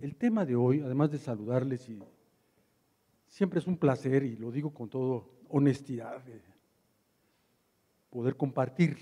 [0.00, 2.02] El tema de hoy, además de saludarles, y
[3.28, 6.40] siempre es un placer, y lo digo con toda honestidad, eh,
[8.08, 8.96] poder compartir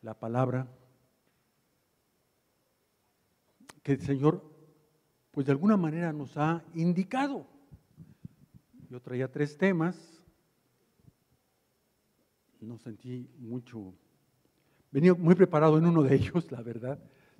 [0.00, 0.66] la palabra
[3.82, 4.42] que el Señor,
[5.30, 7.46] pues de alguna manera nos ha indicado.
[8.88, 10.24] Yo traía tres temas,
[12.62, 13.92] no sentí mucho,
[14.90, 16.98] venía muy preparado en uno de ellos, la verdad.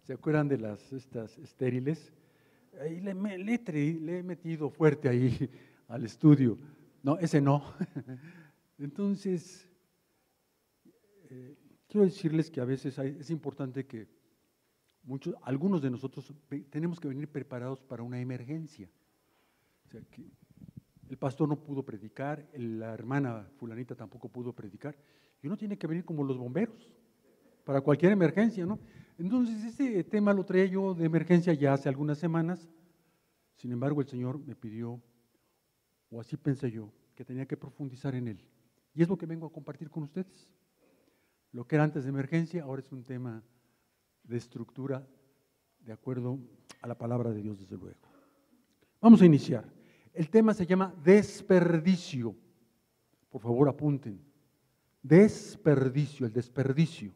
[0.09, 2.15] ¿Se acuerdan de las estas estériles?
[2.73, 5.51] Le, he metido fuerte ahí
[5.89, 6.57] al estudio.
[7.03, 7.63] No, ese no.
[8.79, 9.69] Entonces,
[11.29, 14.09] eh, quiero decirles que a veces es importante que
[15.03, 16.33] muchos, algunos de nosotros
[16.71, 18.89] tenemos que venir preparados para una emergencia.
[19.85, 20.25] O sea, que
[21.11, 24.97] el pastor no pudo predicar, la hermana fulanita tampoco pudo predicar,
[25.43, 26.91] y uno tiene que venir como los bomberos
[27.63, 28.79] para cualquier emergencia, ¿no?
[29.19, 32.69] Entonces, este tema lo traía yo de emergencia ya hace algunas semanas.
[33.57, 35.03] Sin embargo, el Señor me pidió,
[36.11, 38.45] o así pensé yo, que tenía que profundizar en él.
[38.95, 40.49] Y es lo que vengo a compartir con ustedes.
[41.51, 43.43] Lo que era antes de emergencia, ahora es un tema
[44.23, 45.05] de estructura
[45.81, 46.39] de acuerdo
[46.81, 47.99] a la palabra de Dios, desde luego.
[49.01, 49.65] Vamos a iniciar.
[50.13, 52.37] El tema se llama desperdicio.
[53.31, 54.21] Por favor, apunten.
[55.03, 57.13] Desperdicio, el desperdicio.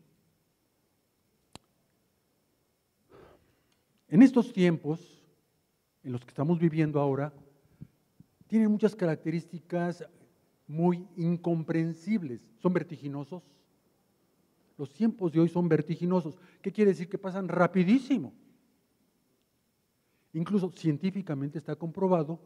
[4.13, 5.25] En estos tiempos,
[6.05, 7.33] en los que estamos viviendo ahora,
[8.47, 10.05] tienen muchas características
[10.67, 12.47] muy incomprensibles.
[12.61, 13.43] Son vertiginosos.
[14.77, 16.37] Los tiempos de hoy son vertiginosos.
[16.61, 17.09] ¿Qué quiere decir?
[17.09, 18.35] Que pasan rapidísimo.
[20.35, 22.39] Incluso científicamente está comprobado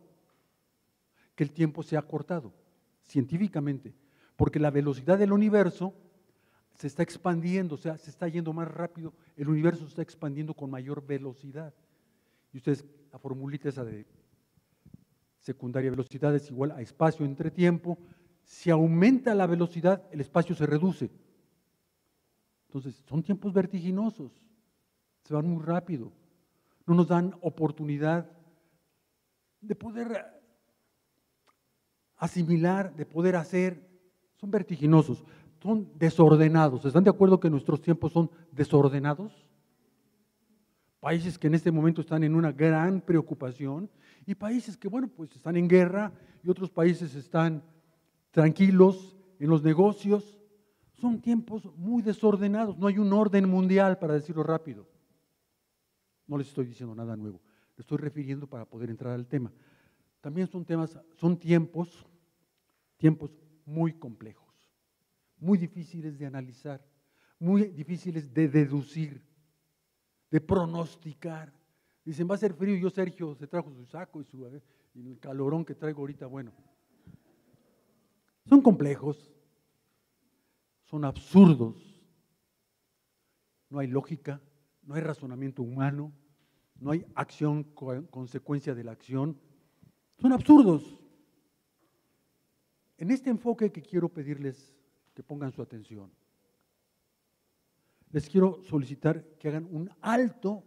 [1.34, 2.54] que el tiempo se ha cortado,
[3.02, 3.92] científicamente,
[4.36, 5.94] porque la velocidad del universo
[6.76, 10.54] se está expandiendo, o sea, se está yendo más rápido, el universo se está expandiendo
[10.54, 11.72] con mayor velocidad.
[12.52, 14.06] Y ustedes, la formulita esa de
[15.40, 17.98] secundaria velocidad es igual a espacio entre tiempo.
[18.44, 21.10] Si aumenta la velocidad, el espacio se reduce.
[22.68, 24.32] Entonces, son tiempos vertiginosos,
[25.22, 26.12] se van muy rápido,
[26.84, 28.30] no nos dan oportunidad
[29.62, 30.26] de poder
[32.16, 33.82] asimilar, de poder hacer,
[34.36, 35.24] son vertiginosos
[35.62, 36.84] son desordenados.
[36.84, 39.32] ¿Están de acuerdo que nuestros tiempos son desordenados?
[41.00, 43.90] Países que en este momento están en una gran preocupación
[44.26, 46.12] y países que, bueno, pues están en guerra
[46.42, 47.62] y otros países están
[48.30, 50.38] tranquilos en los negocios.
[50.94, 52.76] Son tiempos muy desordenados.
[52.78, 54.88] No hay un orden mundial, para decirlo rápido.
[56.26, 57.40] No les estoy diciendo nada nuevo.
[57.76, 59.52] Estoy refiriendo para poder entrar al tema.
[60.20, 62.06] También son temas, son tiempos,
[62.96, 63.30] tiempos
[63.64, 64.45] muy complejos
[65.38, 66.84] muy difíciles de analizar,
[67.38, 69.22] muy difíciles de deducir,
[70.30, 71.52] de pronosticar.
[72.04, 75.64] Dicen, va a ser frío, yo Sergio se trajo su saco y, su, el calorón
[75.64, 76.52] que traigo ahorita, bueno.
[78.44, 79.32] Son complejos,
[80.84, 82.00] son absurdos,
[83.68, 84.40] no hay lógica,
[84.82, 86.12] no hay razonamiento humano,
[86.76, 89.38] no hay acción consecuencia de la acción,
[90.18, 90.98] son absurdos.
[92.98, 94.75] En este enfoque que quiero pedirles
[95.16, 96.12] que pongan su atención.
[98.12, 100.62] Les quiero solicitar que hagan un alto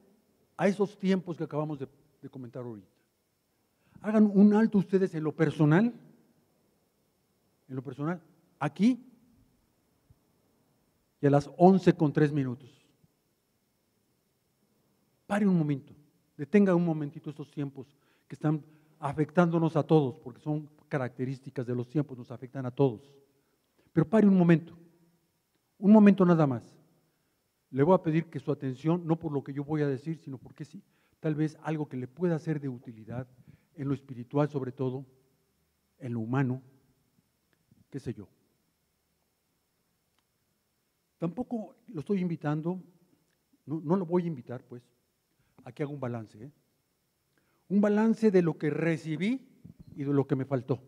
[0.57, 1.87] a esos tiempos que acabamos de,
[2.29, 2.89] comentar ahorita.
[4.01, 5.93] Hagan un alto ustedes en lo personal,
[7.67, 8.21] en lo personal,
[8.57, 9.05] aquí
[11.21, 12.71] y a las 11 con 3 minutos.
[15.27, 15.93] Pare un momento,
[16.35, 17.95] detenga un momentito estos tiempos
[18.27, 18.65] que están
[18.97, 23.13] afectándonos a todos, porque son características de los tiempos, nos afectan a todos.
[23.93, 24.77] Pero pare un momento,
[25.77, 26.75] un momento nada más.
[27.71, 30.17] Le voy a pedir que su atención, no por lo que yo voy a decir,
[30.17, 30.83] sino porque sí,
[31.19, 33.27] tal vez algo que le pueda ser de utilidad
[33.75, 35.05] en lo espiritual sobre todo,
[35.99, 36.61] en lo humano,
[37.89, 38.27] qué sé yo.
[41.17, 42.81] Tampoco lo estoy invitando,
[43.65, 44.81] no, no lo voy a invitar pues,
[45.63, 46.41] a que haga un balance.
[46.41, 46.51] ¿eh?
[47.67, 49.47] Un balance de lo que recibí
[49.95, 50.81] y de lo que me faltó.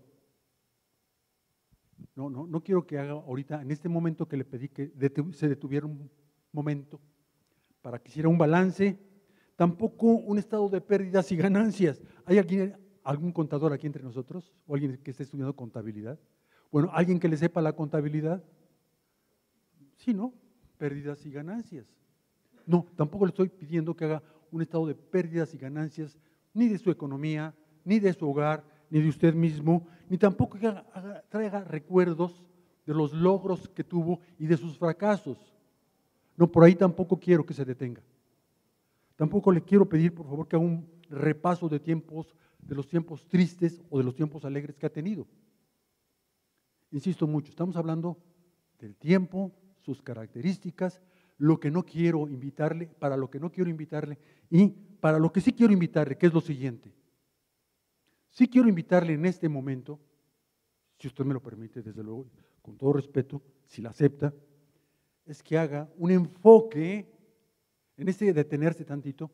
[2.16, 4.92] No, no, no quiero que haga ahorita, en este momento que le pedí que
[5.34, 6.10] se detuviera un
[6.52, 7.00] momento
[7.82, 9.00] para que hiciera un balance,
[9.56, 12.02] tampoco un estado de pérdidas y ganancias.
[12.26, 14.54] ¿Hay alguien, algún contador aquí entre nosotros?
[14.68, 16.20] ¿O alguien que esté estudiando contabilidad?
[16.72, 18.44] Bueno, ¿alguien que le sepa la contabilidad?
[19.98, 20.34] Sí, ¿no?
[20.78, 21.86] Pérdidas y ganancias.
[22.66, 26.18] No, tampoco le estoy pidiendo que haga un estado de pérdidas y ganancias
[26.54, 30.72] ni de su economía, ni de su hogar, ni de usted mismo, ni tampoco que
[31.30, 32.44] traiga recuerdos
[32.86, 35.38] de los logros que tuvo y de sus fracasos.
[36.36, 38.04] No, por ahí tampoco quiero que se detenga.
[39.16, 43.28] Tampoco le quiero pedir, por favor, que haga un repaso de tiempos, de los tiempos
[43.28, 45.26] tristes o de los tiempos alegres que ha tenido.
[46.92, 48.18] Insisto mucho, estamos hablando
[48.78, 51.02] del tiempo, sus características,
[51.38, 54.18] lo que no quiero invitarle, para lo que no quiero invitarle
[54.50, 54.68] y
[55.00, 56.92] para lo que sí quiero invitarle, que es lo siguiente.
[58.32, 60.00] Sí quiero invitarle en este momento,
[60.98, 62.28] si usted me lo permite, desde luego,
[62.62, 64.34] con todo respeto, si la acepta,
[65.26, 67.12] es que haga un enfoque,
[67.98, 69.30] en este detenerse tantito,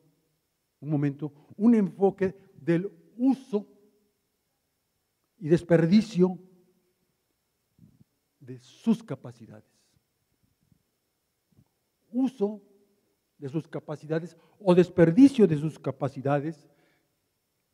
[0.80, 3.66] un momento, un enfoque del uso
[5.38, 6.36] y desperdicio
[8.40, 9.70] de sus capacidades.
[12.10, 12.60] Uso
[13.38, 16.68] de sus capacidades o desperdicio de sus capacidades,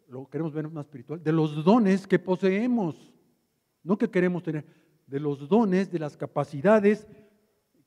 [0.09, 3.13] lo queremos ver más espiritual, de los dones que poseemos,
[3.83, 4.65] no que queremos tener,
[5.07, 7.07] de los dones, de las capacidades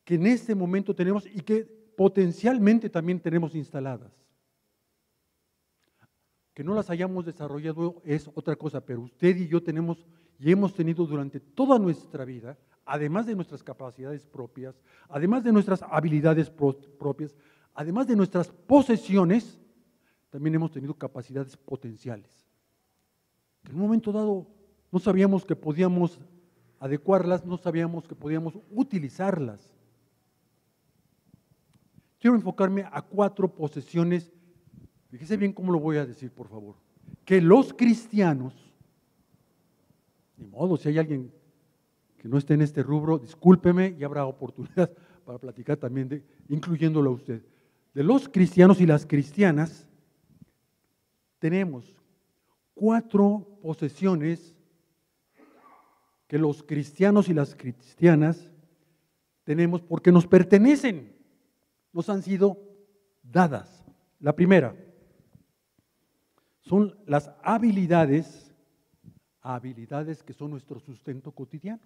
[0.04, 1.64] que en este momento tenemos y que
[1.98, 4.12] potencialmente también tenemos instaladas.
[6.54, 10.06] Que no las hayamos desarrollado es otra cosa, pero usted y yo tenemos
[10.40, 14.80] y hemos tenido durante toda nuestra vida, además de nuestras capacidades propias,
[15.10, 17.36] además de nuestras habilidades propias,
[17.74, 19.60] además de nuestras posesiones,
[20.30, 22.46] también hemos tenido capacidades potenciales.
[23.68, 24.48] en un momento dado
[24.92, 26.20] no sabíamos que podíamos
[26.80, 29.74] adecuarlas, no sabíamos que podíamos utilizarlas.
[32.20, 34.32] Quiero enfocarme a cuatro posesiones,
[35.10, 36.76] fíjese bien cómo lo voy a decir, por favor,
[37.26, 38.54] que los cristianos,
[40.38, 41.32] ni modo, si hay alguien
[42.18, 44.92] que no esté en este rubro, discúlpeme y habrá oportunidad
[45.26, 47.44] para platicar también, de, incluyéndolo a usted.
[47.94, 49.87] De los cristianos y las cristianas,
[51.40, 51.96] tenemos
[52.74, 54.56] cuatro posesiones
[56.28, 58.52] que los cristianos y las cristianas
[59.44, 61.16] tenemos porque nos pertenecen,
[61.94, 62.60] nos han sido
[63.24, 63.86] dadas.
[64.20, 64.76] La primera
[66.62, 68.54] son las habilidades,
[69.42, 71.82] habilidades que son nuestro sustento cotidiano.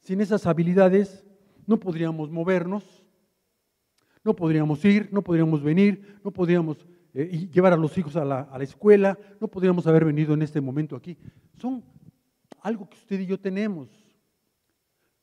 [0.00, 1.24] Sin esas habilidades
[1.66, 3.02] no podríamos movernos,
[4.22, 8.48] no podríamos ir, no podríamos venir, no podríamos eh, llevar a los hijos a la,
[8.60, 11.16] escuela, no podríamos haber venido en este momento aquí.
[11.56, 11.82] Son
[12.60, 13.88] algo que usted y yo tenemos.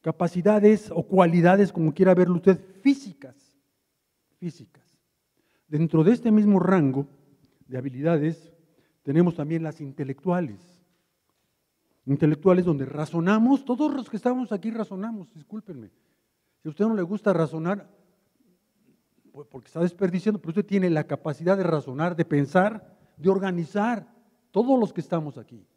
[0.01, 3.35] Capacidades o cualidades, como quiera verlo usted, físicas.
[4.37, 4.83] Físicas.
[5.67, 7.07] Dentro de este mismo rango
[7.67, 8.51] de habilidades,
[9.03, 10.59] tenemos también las intelectuales.
[12.05, 15.89] Intelectuales donde razonamos, todos los que estamos aquí razonamos, discúlpenme.
[16.61, 17.89] Si a usted no le gusta razonar,
[19.43, 24.07] porque está desperdiciando, pero usted tiene la capacidad de razonar, de pensar, de organizar,
[24.51, 25.67] todos los que estamos aquí.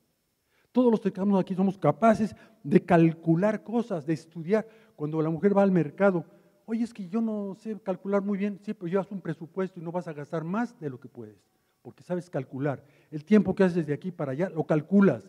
[0.71, 4.69] Todos los que estamos aquí somos capaces de calcular cosas, de estudiar.
[4.95, 6.25] Cuando la mujer va al mercado,
[6.67, 9.83] oye, es que yo no sé calcular muy bien, sí, pero llevas un presupuesto y
[9.83, 11.43] no vas a gastar más de lo que puedes,
[11.83, 12.85] porque sabes calcular.
[13.11, 15.29] El tiempo que haces de aquí para allá, lo calculas.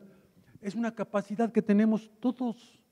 [0.62, 2.84] Es una capacidad que tenemos todos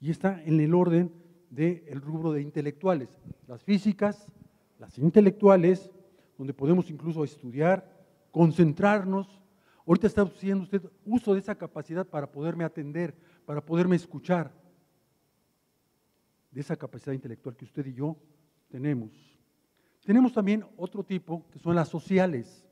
[0.00, 1.14] y está en el orden
[1.48, 3.08] del rubro de intelectuales.
[3.46, 4.26] Las físicas,
[4.82, 5.90] las intelectuales,
[6.36, 7.88] donde podemos incluso estudiar,
[8.30, 9.42] concentrarnos,
[9.86, 13.14] Ahorita está haciendo usted uso de esa capacidad para poderme atender,
[13.44, 14.52] para poderme escuchar,
[16.50, 18.16] de esa capacidad intelectual que usted y yo
[18.68, 19.10] tenemos.
[20.04, 22.64] Tenemos también otro tipo, que son las sociales.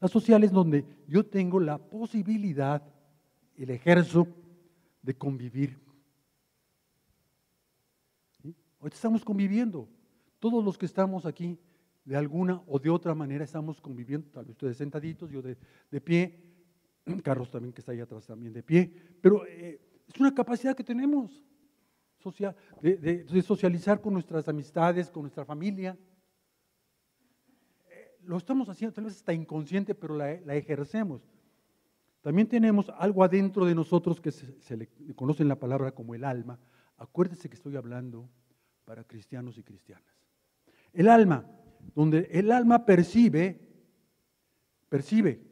[0.00, 2.82] Las sociales donde yo tengo la posibilidad,
[3.56, 4.28] el ejerzo
[5.00, 5.80] de convivir.
[8.80, 9.88] Ahorita estamos conviviendo.
[10.42, 11.56] Todos los que estamos aquí
[12.04, 16.36] de alguna o de otra manera estamos conviviendo, tal vez ustedes sentaditos, yo de, pie,
[17.22, 20.82] Carlos también que está ahí atrás también de pie, pero eh, es una capacidad que
[20.82, 21.46] tenemos
[22.18, 25.96] social, de, socializar con nuestras amistades, con nuestra familia.
[27.88, 31.22] Eh, lo estamos haciendo, tal vez está inconsciente, pero la, ejercemos.
[32.20, 36.16] También tenemos algo adentro de nosotros que se, se le conoce en la palabra como
[36.16, 36.58] el alma.
[36.96, 38.28] Acuérdese que estoy hablando
[38.84, 40.21] para cristianos y cristianas.
[40.92, 41.46] El alma
[41.94, 43.60] donde el alma percibe,
[44.88, 45.42] percibe,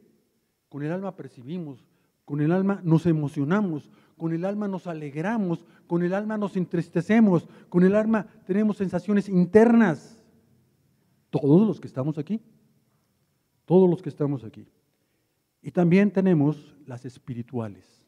[0.69, 1.85] con el alma percibimos,
[2.25, 7.47] con el alma nos emocionamos, con el alma nos alegramos, con el alma nos entristecemos,
[7.69, 10.23] con el alma tenemos sensaciones internas.
[11.29, 12.41] Todos los que estamos aquí,
[13.65, 14.67] todos los que estamos aquí.
[15.61, 18.03] Y también tenemos las espirituales.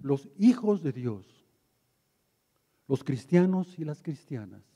[0.00, 1.46] Los hijos de Dios,
[2.88, 4.71] los cristianos y las cristianas,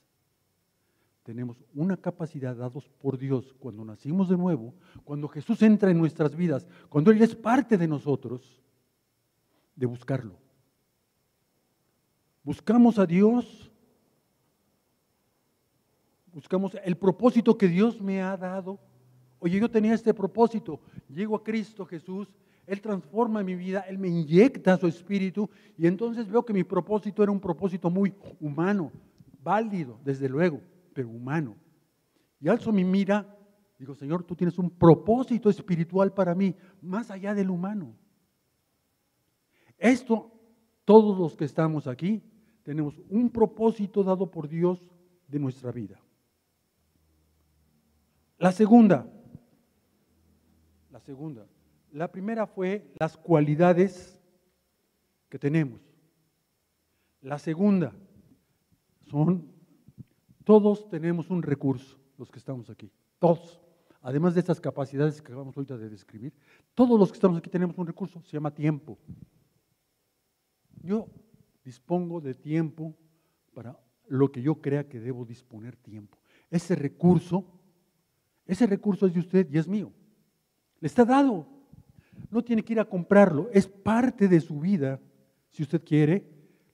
[1.26, 6.36] tenemos una capacidad dados por Dios cuando nacimos de nuevo, cuando Jesús entra en nuestras
[6.36, 8.62] vidas, cuando Él es parte de nosotros,
[9.74, 10.38] de buscarlo.
[12.44, 13.72] Buscamos a Dios,
[16.32, 18.78] buscamos el propósito que Dios me ha dado.
[19.40, 20.78] Oye, yo tenía este propósito,
[21.08, 22.32] llego a Cristo Jesús,
[22.68, 27.20] Él transforma mi vida, Él me inyecta su espíritu y entonces veo que mi propósito
[27.24, 28.92] era un propósito muy humano,
[29.42, 30.60] válido, desde luego,
[30.96, 31.58] pero humano.
[32.40, 33.38] Y alzo mi mira,
[33.78, 37.94] digo, Señor, tú tienes un propósito espiritual para mí, más allá del humano.
[39.76, 40.32] Esto,
[40.86, 42.22] todos los que estamos aquí,
[42.62, 44.88] tenemos un propósito dado por Dios
[45.28, 46.00] de nuestra vida.
[48.38, 49.06] La segunda,
[50.90, 51.46] la segunda,
[51.92, 54.18] la primera fue las cualidades
[55.28, 55.82] que tenemos.
[57.20, 57.92] La segunda
[59.10, 59.55] son,
[60.46, 62.88] todos tenemos un recurso, los que estamos aquí,
[63.18, 63.60] todos.
[64.00, 66.32] Además de estas capacidades que acabamos ahorita de describir,
[66.72, 68.96] todos los que estamos aquí tenemos un recurso, se llama tiempo.
[70.84, 71.08] Yo
[71.64, 72.94] dispongo de tiempo
[73.54, 73.76] para
[74.06, 76.16] lo que yo crea que debo disponer tiempo.
[76.48, 77.44] Ese recurso,
[78.46, 79.90] ese recurso es de usted y es mío.
[80.78, 81.44] Le está dado.
[82.30, 83.50] No tiene que ir a comprarlo.
[83.52, 85.00] Es parte de su vida.
[85.50, 86.24] Si usted quiere,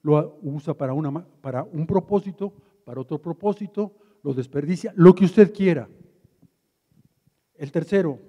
[0.03, 2.53] lo usa para, una, para un propósito,
[2.83, 5.87] para otro propósito, lo desperdicia, lo que usted quiera.
[7.55, 8.19] El tercero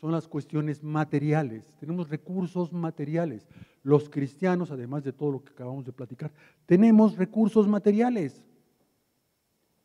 [0.00, 1.76] son las cuestiones materiales.
[1.78, 3.46] Tenemos recursos materiales.
[3.82, 6.32] Los cristianos, además de todo lo que acabamos de platicar,
[6.66, 8.42] tenemos recursos materiales.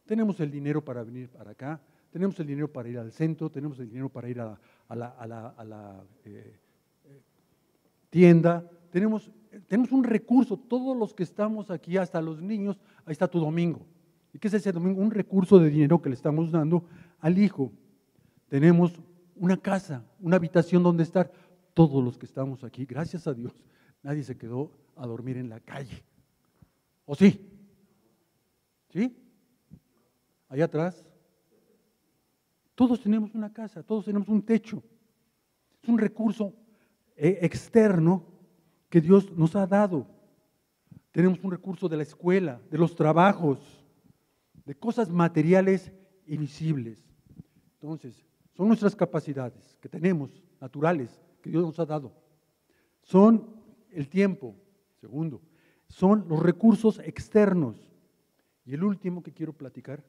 [0.06, 3.78] Tenemos el dinero para venir para acá, tenemos el dinero para ir al centro, tenemos
[3.80, 4.58] el dinero para ir a,
[4.90, 6.60] la, eh,
[7.06, 7.22] eh,
[8.10, 9.30] tienda, tenemos,
[9.68, 13.86] tenemos un recurso, todos los que estamos aquí, hasta los niños, ahí está tu domingo.
[14.34, 15.02] ¿Y qué es ese domingo?
[15.02, 16.84] Un recurso de dinero que le estamos dando
[17.20, 17.72] al hijo.
[18.50, 18.94] Tenemos
[19.36, 21.32] una casa, una habitación donde estar.
[21.74, 23.54] Todos los que estamos aquí, gracias a Dios,
[24.04, 26.04] Nadie se quedó a dormir en la calle.
[27.06, 27.46] ¿O sí?
[28.90, 29.18] ¿Sí?
[30.50, 31.06] Allá atrás.
[32.76, 34.82] Todos tenemos una casa, todos tenemos un techo.
[35.82, 36.54] Es un recurso
[37.16, 38.24] eh, externo
[38.90, 40.08] que Dios nos ha dado.
[41.12, 43.60] Tenemos un recurso de la escuela, de los trabajos,
[44.66, 45.92] de cosas materiales
[46.26, 47.04] y visibles.
[47.74, 52.14] Entonces, son nuestras capacidades que tenemos, naturales, que Dios nos ha dado.
[53.02, 53.56] Son
[53.92, 54.56] el tiempo.
[55.00, 55.42] Segundo,
[55.88, 57.92] son los recursos externos.
[58.66, 60.04] Y el último que quiero platicar,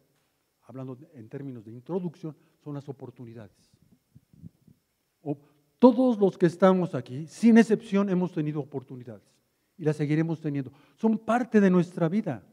[0.63, 3.71] hablando en términos de introducción, son las oportunidades.
[5.79, 9.23] Todos los que estamos aquí, sin excepción, hemos tenido oportunidades
[9.77, 10.73] y las seguiremos teniendo.
[10.97, 12.45] Son parte de nuestra vida.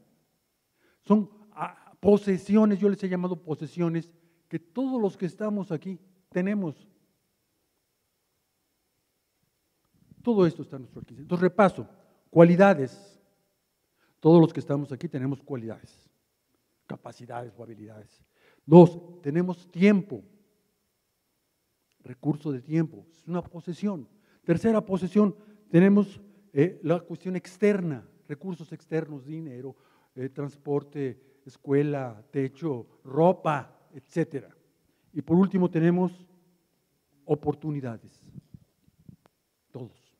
[1.01, 4.11] Son ah, posesiones, yo les he llamado posesiones,
[4.47, 6.87] que todos los que estamos aquí tenemos.
[10.21, 11.21] Todo esto está en nuestro alcance.
[11.21, 11.87] Entonces, repaso.
[12.29, 13.15] Cualidades.
[14.19, 16.09] Todos los que estamos aquí tenemos cualidades,
[16.87, 18.25] capacidades o habilidades.
[18.65, 20.23] Dos, tenemos tiempo.
[22.05, 23.05] Recurso de tiempo.
[23.11, 24.07] Es una posesión.
[24.43, 25.35] Tercera posesión,
[25.69, 26.21] tenemos
[26.53, 29.75] eh, la cuestión externa, recursos externos, dinero,
[30.13, 34.45] eh, transporte, escuela, techo, ropa, etc.
[35.13, 36.27] Y por último tenemos
[37.25, 38.23] oportunidades.
[39.71, 40.15] Todos.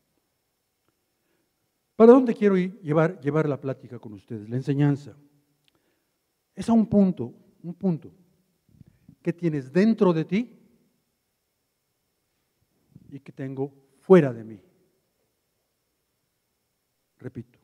[1.96, 4.50] ¿Para dónde quiero llevar, llevar la plática con ustedes?
[4.50, 5.16] La enseñanza.
[6.56, 8.12] Es a un punto, un punto,
[9.22, 10.65] que tienes dentro de ti
[13.16, 14.62] y que tengo fuera de mí.
[17.18, 17.58] Repito,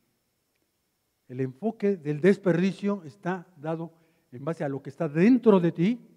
[1.28, 3.92] el enfoque del desperdicio está dado
[4.32, 6.08] en base a lo que está dentro de ti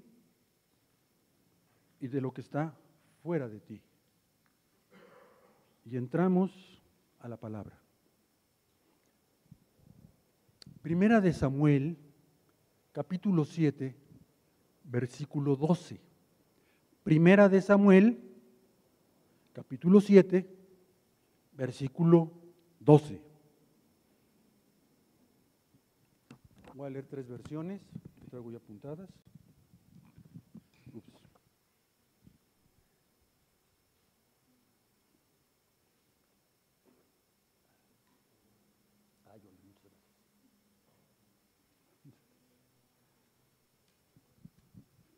[1.98, 2.78] y de lo que está
[3.24, 3.82] fuera de ti.
[5.84, 6.80] Y entramos
[7.18, 7.76] a la palabra.
[10.80, 11.98] Primera de Samuel,
[12.92, 13.96] capítulo 7,
[14.84, 16.00] versículo 12.
[17.02, 18.33] Primera de Samuel,
[19.54, 20.46] capítulo 7,
[21.52, 22.32] versículo
[22.80, 23.22] 12.
[26.74, 27.80] Voy a leer tres versiones,
[28.28, 29.08] traigo ya apuntadas.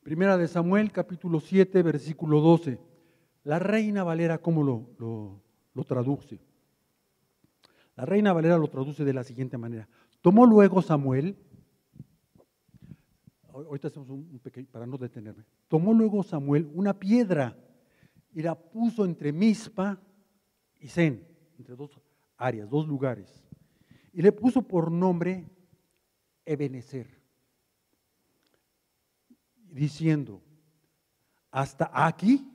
[0.02, 2.86] Primera de Samuel, capítulo 7, versículo 12.
[3.46, 5.40] La reina Valera, ¿cómo lo,
[5.72, 6.40] lo, traduce?
[7.94, 9.88] La reina Valera lo traduce de la siguiente manera.
[10.20, 11.38] Tomó luego Samuel,
[13.52, 17.56] ahorita hacemos un, pequeño, para no detenerme, tomó luego Samuel una piedra
[18.32, 19.96] y la puso entre Mispa
[20.80, 21.24] y Zen,
[21.56, 22.00] entre dos
[22.36, 23.44] áreas, dos lugares,
[24.12, 25.48] y le puso por nombre
[26.44, 27.06] Ebenezer
[29.70, 30.42] diciendo,
[31.52, 32.50] hasta aquí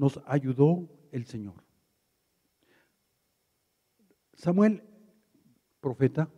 [0.00, 1.62] nos ayudó el Señor.
[4.32, 4.82] Samuel,
[5.78, 6.30] profeta,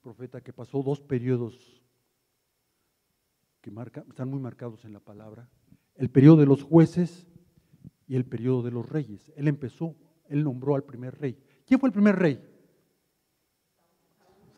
[0.00, 1.82] profeta que pasó dos periodos
[3.60, 3.72] que
[4.08, 5.50] están muy marcados en la palabra,
[5.96, 7.26] el periodo de los jueces
[8.06, 9.32] y el periodo de los reyes.
[9.34, 9.96] Él empezó,
[10.28, 11.36] él nombró al primer rey.
[11.66, 12.40] ¿Quién fue el primer rey?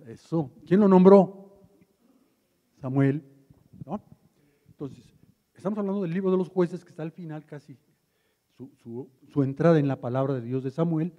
[0.06, 0.52] Eso.
[0.66, 1.66] ¿Quién lo nombró?
[2.82, 3.24] Samuel.
[3.86, 4.02] ¿no?
[4.68, 5.13] Entonces,
[5.64, 7.78] estamos hablando del libro de los jueces que está al final casi,
[8.82, 11.14] su, entrada en la palabra de Dios de Samuel,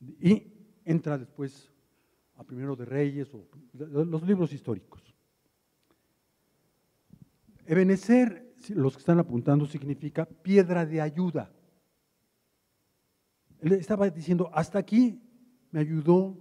[0.00, 0.50] y
[0.86, 1.70] entra después
[2.36, 5.14] a primero de Reyes o los libros históricos.
[7.66, 11.52] Ebenecer, los que están apuntando, significa piedra de ayuda.
[13.60, 15.20] Él estaba diciendo, hasta aquí
[15.70, 16.34] me ayudó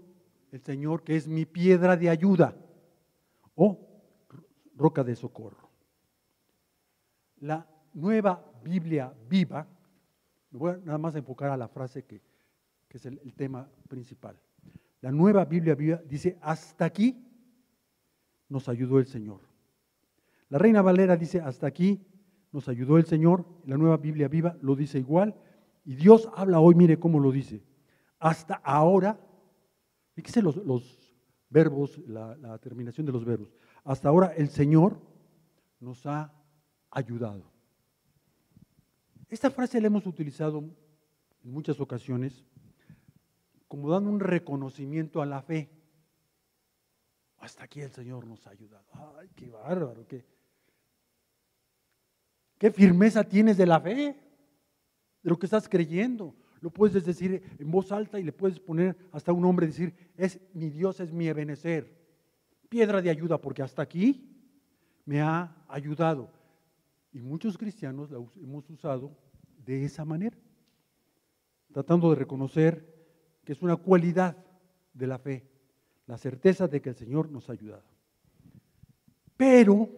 [0.53, 2.55] el Señor, que es mi piedra de ayuda
[3.55, 3.77] o
[4.73, 5.66] roca de socorro.
[7.39, 9.67] La nueva Biblia viva,
[10.51, 12.21] me voy nada más a enfocar a la frase que,
[12.87, 14.39] que es el, el tema principal.
[15.01, 17.23] La nueva Biblia viva dice, hasta aquí
[18.49, 19.41] nos ayudó el Señor.
[20.49, 22.01] La Reina Valera dice, hasta aquí
[22.51, 23.45] nos ayudó el Señor.
[23.65, 25.35] La nueva Biblia viva lo dice igual.
[25.85, 27.63] Y Dios habla hoy, mire cómo lo dice.
[28.19, 29.19] Hasta ahora,
[30.13, 31.15] fíjese los, los
[31.49, 33.53] verbos, la, la terminación de los verbos.
[33.83, 34.99] Hasta ahora el Señor
[35.79, 36.33] nos ha
[36.97, 37.43] ayudado.
[39.29, 42.43] Esta frase la hemos utilizado en muchas ocasiones
[43.67, 45.69] como dando un reconocimiento a la fe.
[47.37, 48.85] Hasta aquí el Señor nos ha ayudado.
[49.19, 50.25] Ay, qué bárbaro, qué,
[52.57, 54.15] ¿Qué firmeza tienes de la fe?
[55.21, 56.35] De lo que estás creyendo.
[56.61, 60.39] Lo puedes decir en voz alta y le puedes poner hasta un hombre decir, es
[60.53, 61.95] mi Dios, es mi ebenecer.
[62.69, 64.35] Piedra de ayuda, porque hasta aquí
[65.05, 66.36] me ha ayudado.
[67.17, 69.17] Y muchos cristianos la hemos usado
[69.65, 70.37] de esa manera,
[71.73, 72.95] tratando de reconocer
[73.43, 74.37] que es una cualidad
[74.93, 75.49] de la fe,
[76.05, 77.89] la certeza de que el Señor nos ha ayudado.
[79.35, 79.89] Pero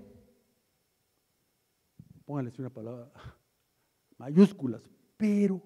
[2.24, 3.12] pónganle una palabra,
[4.18, 5.62] mayúsculas, pero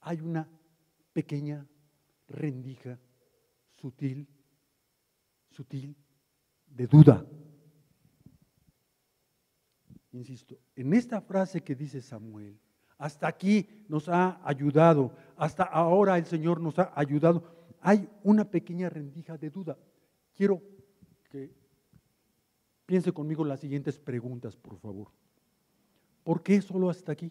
[0.00, 0.48] hay una
[1.12, 1.64] pequeña
[2.26, 2.98] rendija
[3.70, 4.26] sutil,
[5.50, 5.94] sutil,
[6.66, 7.24] de duda.
[10.14, 12.58] Insisto, en esta frase que dice Samuel,
[12.96, 17.42] hasta aquí nos ha ayudado, hasta ahora el Señor nos ha ayudado,
[17.80, 19.76] hay una pequeña rendija de duda.
[20.32, 20.62] Quiero
[21.30, 21.52] que
[22.86, 25.08] Piense conmigo las siguientes preguntas, por favor.
[26.22, 27.30] ¿Por qué solo hasta aquí?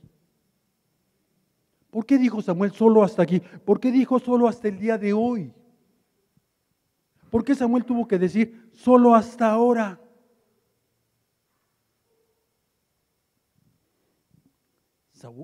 [1.92, 3.40] ¿Por qué dijo Samuel solo hasta aquí?
[3.40, 5.54] ¿Por qué dijo solo hasta el día de hoy?
[7.30, 10.00] ¿Por qué Samuel tuvo que decir solo hasta ahora?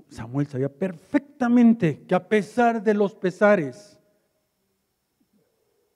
[0.09, 3.97] Samuel sabía perfectamente que a pesar de los pesares,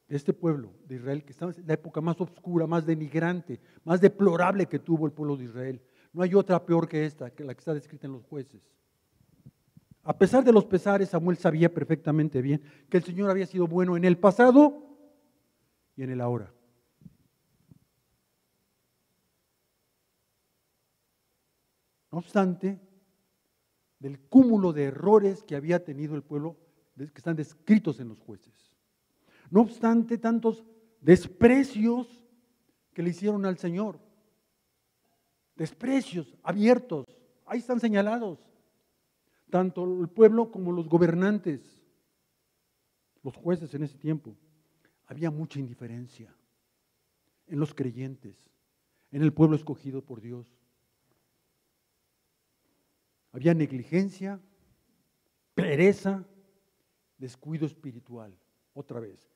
[0.07, 4.67] este pueblo de Israel, que estaba en la época más oscura, más denigrante, más deplorable
[4.67, 5.81] que tuvo el pueblo de Israel.
[6.13, 8.61] No hay otra peor que esta, que la que está descrita en los jueces.
[10.03, 13.97] A pesar de los pesares, Samuel sabía perfectamente bien que el Señor había sido bueno
[13.97, 14.97] en el pasado
[15.95, 16.53] y en el ahora.
[22.11, 22.79] No obstante,
[24.03, 26.57] del cúmulo de errores que había tenido el pueblo,
[26.97, 28.53] que están descritos en los jueces.
[29.49, 30.65] No obstante tantos
[30.99, 32.21] desprecios
[32.93, 33.97] que le hicieron al Señor.
[35.55, 37.05] Desprecios abiertos,
[37.45, 38.39] ahí están señalados.
[39.49, 41.81] Tanto el pueblo como los gobernantes,
[43.21, 44.35] los jueces en ese tiempo.
[45.05, 46.35] Había mucha indiferencia
[47.47, 48.51] en los creyentes,
[49.11, 50.45] en el pueblo escogido por Dios.
[53.33, 54.39] Había negligencia,
[55.55, 56.23] pereza,
[57.17, 58.33] descuido espiritual.
[58.73, 59.27] Otra vez,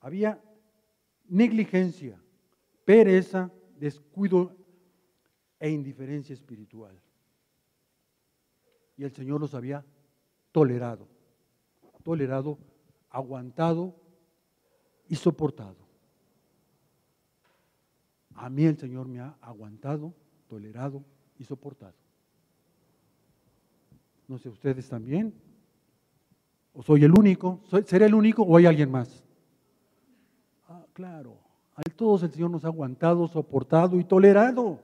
[0.00, 0.40] había
[1.28, 2.20] negligencia,
[2.84, 4.54] pereza, descuido
[5.58, 6.94] e indiferencia espiritual.
[8.98, 9.84] Y el Señor los había
[10.52, 11.08] tolerado,
[12.02, 12.58] tolerado,
[13.08, 13.94] aguantado
[15.08, 15.88] y soportado.
[18.34, 20.14] A mí el Señor me ha aguantado,
[20.48, 21.02] tolerado
[21.38, 22.07] y soportado.
[24.28, 25.34] No sé, ustedes también.
[26.72, 27.60] ¿O soy el único?
[27.84, 29.24] ¿Seré el único o hay alguien más?
[30.92, 31.38] Claro,
[31.74, 34.80] a todos el Señor nos ha aguantado, soportado y tolerado.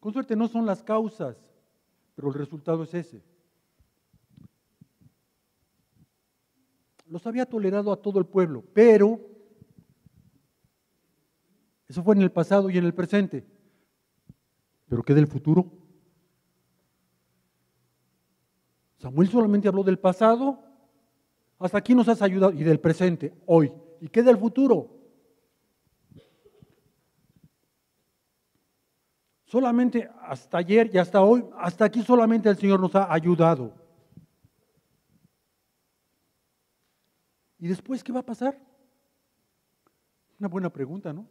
[0.00, 1.36] Con suerte no son las causas,
[2.14, 3.22] pero el resultado es ese.
[7.08, 9.20] Los había tolerado a todo el pueblo, pero
[11.88, 13.46] Eso fue en el pasado y en el presente.
[14.88, 15.72] ¿Pero qué del futuro?
[18.98, 20.62] Samuel solamente habló del pasado.
[21.58, 22.52] Hasta aquí nos has ayudado.
[22.52, 23.72] Y del presente, hoy.
[24.00, 24.96] ¿Y qué del futuro?
[29.44, 33.72] Solamente hasta ayer y hasta hoy, hasta aquí solamente el Señor nos ha ayudado.
[37.58, 38.60] ¿Y después qué va a pasar?
[40.38, 41.28] Una buena pregunta, ¿no?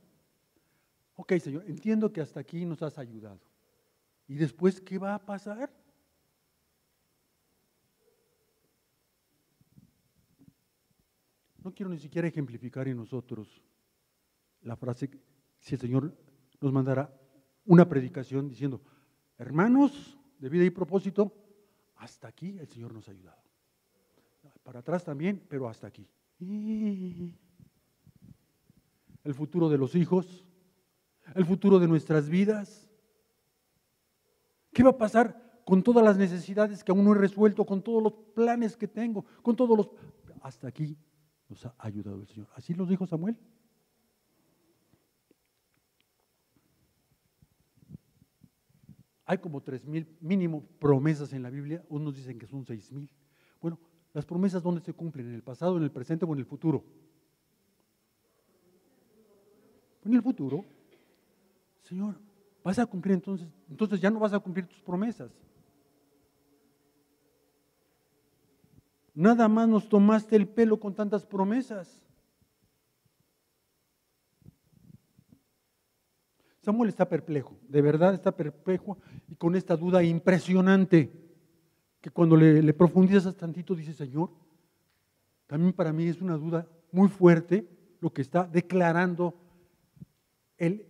[1.17, 3.39] Ok, Señor, entiendo que hasta aquí nos has ayudado.
[4.27, 5.69] ¿Y después qué va a pasar?
[11.65, 13.59] No quiero ni siquiera ejemplificar en nosotros
[14.61, 15.09] la frase,
[15.57, 16.15] si el Señor
[16.61, 17.11] nos mandara
[17.65, 18.83] una predicación diciendo,
[19.39, 21.33] hermanos de vida y propósito,
[21.95, 23.41] hasta aquí el Señor nos ha ayudado.
[24.61, 26.07] Para atrás también, pero hasta aquí.
[26.39, 27.33] El
[29.33, 30.47] futuro de los hijos,
[31.33, 32.87] el futuro de nuestras vidas.
[34.71, 38.03] ¿Qué va a pasar con todas las necesidades que aún no he resuelto, con todos
[38.03, 39.89] los planes que tengo, con todos los...
[40.43, 40.95] Hasta aquí
[41.49, 42.47] nos ha ayudado el Señor.
[42.55, 43.37] Así lo dijo Samuel.
[49.25, 53.09] Hay como tres mil mínimo promesas en la Biblia, unos dicen que son seis mil.
[53.59, 53.79] Bueno,
[54.13, 55.27] las promesas ¿dónde se cumplen?
[55.27, 56.83] ¿En el pasado, en el presente o en el futuro?
[60.03, 60.63] En el futuro.
[61.81, 62.19] Señor,
[62.63, 65.31] vas a cumplir entonces, entonces ya no vas a cumplir tus promesas.
[69.15, 72.05] Nada más nos tomaste el pelo con tantas promesas.
[76.61, 78.97] Samuel está perplejo, de verdad está perplejo
[79.29, 81.11] y con esta duda impresionante
[82.01, 84.31] que cuando le, le profundizas tantito dice, Señor,
[85.47, 87.69] también para mí es una duda muy fuerte
[88.01, 89.35] lo que está declarando
[90.57, 90.87] el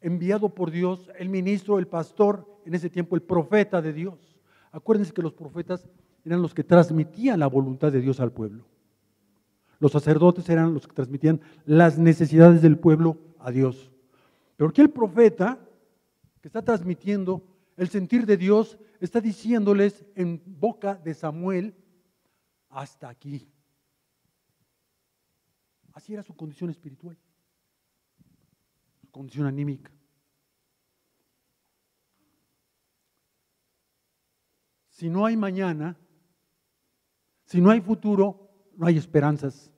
[0.00, 4.38] enviado por Dios, el ministro, el pastor, en ese tiempo el profeta de Dios.
[4.70, 5.88] Acuérdense que los profetas
[6.24, 8.66] eran los que transmitían la voluntad de Dios al pueblo.
[9.78, 13.90] Los sacerdotes eran los que transmitían las necesidades del pueblo a Dios.
[14.56, 15.58] Pero aquí el profeta
[16.40, 17.42] que está transmitiendo
[17.76, 21.74] el sentir de Dios está diciéndoles en boca de Samuel,
[22.68, 23.48] hasta aquí.
[25.94, 27.16] Así era su condición espiritual,
[29.00, 29.90] su condición anímica.
[34.90, 35.96] Si no hay mañana,
[37.50, 39.72] si no hay futuro, no hay esperanzas.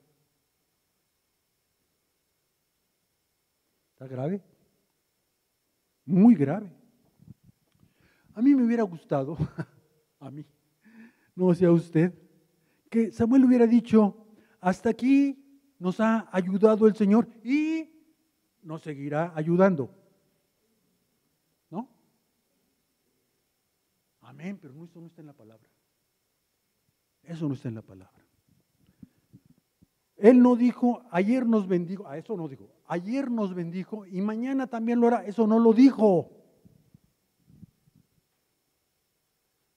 [3.93, 4.43] ¿Está grave?
[6.05, 6.69] muy grave.
[8.35, 9.37] A mí me hubiera gustado,
[10.19, 10.45] a mí,
[11.35, 12.13] no sea usted,
[12.91, 14.27] que Samuel hubiera dicho,
[14.59, 17.89] hasta aquí nos ha ayudado el Señor y
[18.61, 19.89] nos seguirá ayudando.
[21.71, 21.89] ¿No?
[24.21, 25.72] Amén, pero eso no está en la palabra.
[27.23, 28.23] Eso no está en la palabra.
[30.17, 34.67] Él no dijo, ayer nos bendijo, a eso no dijo, ayer nos bendijo y mañana
[34.67, 36.31] también lo hará, eso no lo dijo.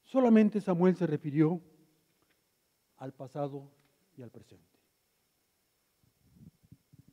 [0.05, 1.61] Solamente Samuel se refirió
[2.99, 3.71] al pasado
[4.17, 4.65] y al presente.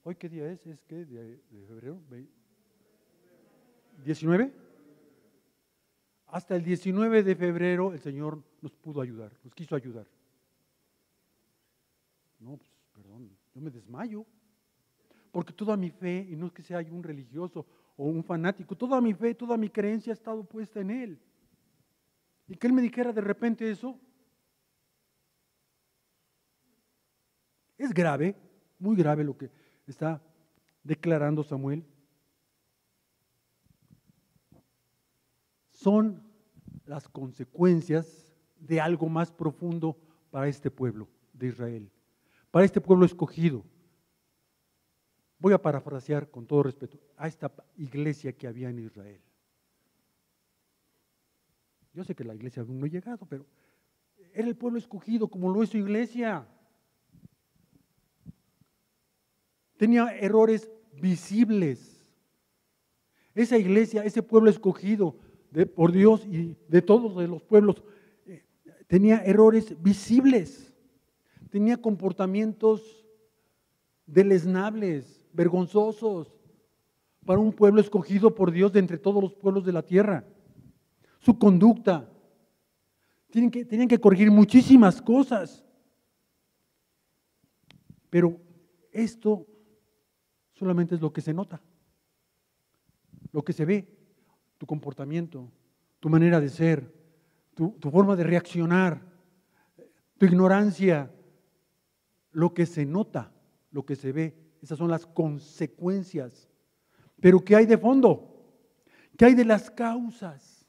[0.03, 0.65] ¿Hoy qué día es?
[0.67, 1.05] ¿Es qué?
[1.05, 2.01] ¿De, de febrero?
[4.05, 4.53] ¿19?
[6.27, 10.07] Hasta el 19 de febrero el Señor nos pudo ayudar, nos quiso ayudar.
[12.43, 14.25] No, pues perdón, yo me desmayo.
[15.31, 18.99] Porque toda mi fe, y no es que sea un religioso o un fanático, toda
[18.99, 21.21] mi fe, toda mi creencia ha estado puesta en Él.
[22.47, 23.97] Y que Él me dijera de repente eso,
[27.77, 28.35] es grave,
[28.77, 29.49] muy grave lo que
[29.87, 30.21] está
[30.83, 31.85] declarando Samuel.
[35.71, 36.21] Son
[36.85, 38.27] las consecuencias
[38.57, 39.97] de algo más profundo
[40.29, 41.91] para este pueblo de Israel
[42.53, 43.63] para este pueblo escogido.
[45.39, 49.19] Voy a parafrasear con todo respeto a esta iglesia que había en Israel.
[51.95, 53.47] Yo sé que la iglesia aún no ha llegado, pero
[54.35, 56.47] era el pueblo escogido como lo es su iglesia.
[59.75, 60.69] Tenía errores
[61.01, 62.07] visibles.
[63.33, 65.17] Esa iglesia, ese pueblo escogido
[65.75, 67.81] por Dios y de todos los pueblos,
[68.27, 68.45] eh,
[68.85, 70.72] tenía errores visibles
[71.53, 73.05] tenía comportamientos
[74.07, 76.33] deleznables, vergonzosos,
[77.23, 80.25] para un pueblo escogido por Dios de entre todos los pueblos de la tierra.
[81.19, 82.09] Su conducta.
[83.29, 85.63] Tienen que, tenían que corregir muchísimas cosas.
[88.09, 88.41] Pero
[88.91, 89.45] esto
[90.53, 91.61] solamente es lo que se nota.
[93.31, 93.87] lo que se ve,
[94.57, 95.51] tu comportamiento,
[95.99, 96.91] tu manera de ser,
[97.53, 99.01] tu, tu forma de reaccionar,
[100.17, 101.11] tu ignorancia,
[102.33, 103.31] lo que se nota,
[103.71, 106.49] lo que se ve, esas son las consecuencias.
[107.21, 108.29] Pero ¿qué hay de fondo?
[109.17, 110.67] ¿Qué hay de las causas?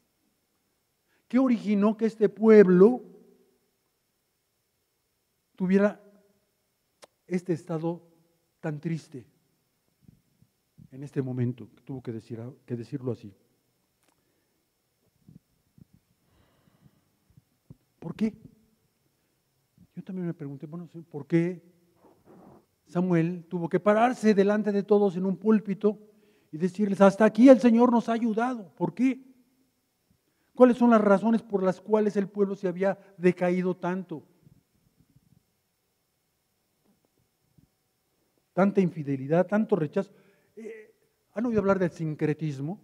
[1.27, 3.03] ¿Qué originó que este pueblo
[5.55, 6.01] tuviera
[7.27, 8.07] este estado
[8.59, 9.25] tan triste
[10.91, 11.67] en este momento?
[11.83, 13.33] Tuvo que, decir, que decirlo así.
[17.99, 18.35] ¿Por qué?
[19.95, 21.63] Yo también me pregunté, bueno, ¿por qué
[22.85, 25.97] Samuel tuvo que pararse delante de todos en un púlpito
[26.51, 28.73] y decirles, hasta aquí el Señor nos ha ayudado?
[28.75, 29.23] ¿Por qué?
[30.53, 34.23] ¿Cuáles son las razones por las cuales el pueblo se había decaído tanto?
[38.51, 40.11] Tanta infidelidad, tanto rechazo.
[40.57, 40.93] Eh,
[41.33, 42.81] ¿Han oído hablar del sincretismo?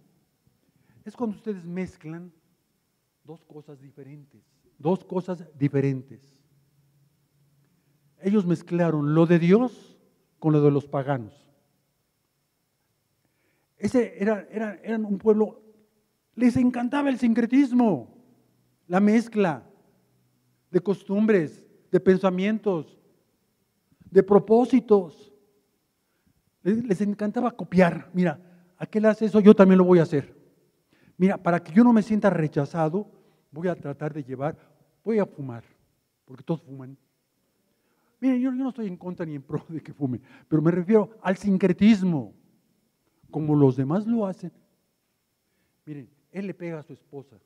[1.04, 2.32] Es cuando ustedes mezclan
[3.24, 4.42] dos cosas diferentes,
[4.78, 6.41] dos cosas diferentes.
[8.22, 9.98] Ellos mezclaron lo de Dios
[10.38, 11.48] con lo de los paganos.
[13.78, 15.60] Ese era, era, eran un pueblo,
[16.34, 18.16] les encantaba el sincretismo,
[18.86, 19.68] la mezcla
[20.70, 23.00] de costumbres, de pensamientos,
[24.10, 25.32] de propósitos.
[26.62, 28.08] Les, les encantaba copiar.
[28.12, 28.38] Mira,
[28.78, 30.32] aquel hace eso, yo también lo voy a hacer.
[31.16, 33.10] Mira, para que yo no me sienta rechazado,
[33.50, 34.56] voy a tratar de llevar,
[35.04, 35.64] voy a fumar,
[36.24, 36.96] porque todos fuman.
[38.22, 41.10] Miren, yo, no estoy en contra ni en pro de que fume, pero me refiero
[41.22, 42.32] al sincretismo,
[43.32, 44.52] como los demás lo hacen.
[45.84, 47.36] Miren, él le pega a su esposa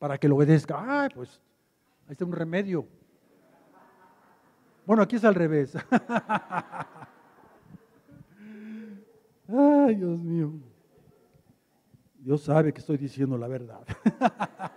[0.00, 1.02] para que lo obedezca.
[1.04, 1.40] Ay, pues,
[2.08, 2.88] ahí está un remedio.
[4.84, 5.76] Bueno, aquí es al revés.
[9.46, 10.54] Ay, Dios mío.
[12.18, 13.86] Dios sabe que estoy diciendo la verdad.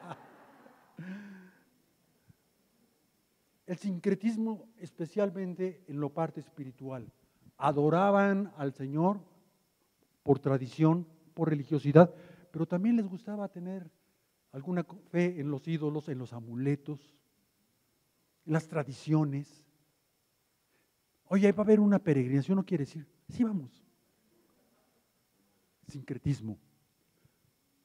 [3.67, 7.11] El sincretismo especialmente en lo parte espiritual.
[7.57, 9.19] Adoraban al Señor
[10.23, 12.13] por tradición, por religiosidad,
[12.49, 13.91] pero también les gustaba tener
[14.53, 17.13] alguna fe en los ídolos, en los amuletos,
[18.45, 19.65] en las tradiciones.
[21.25, 23.83] Oye, va a haber una peregrinación, no quiere decir, sí vamos.
[25.89, 26.57] Sincretismo.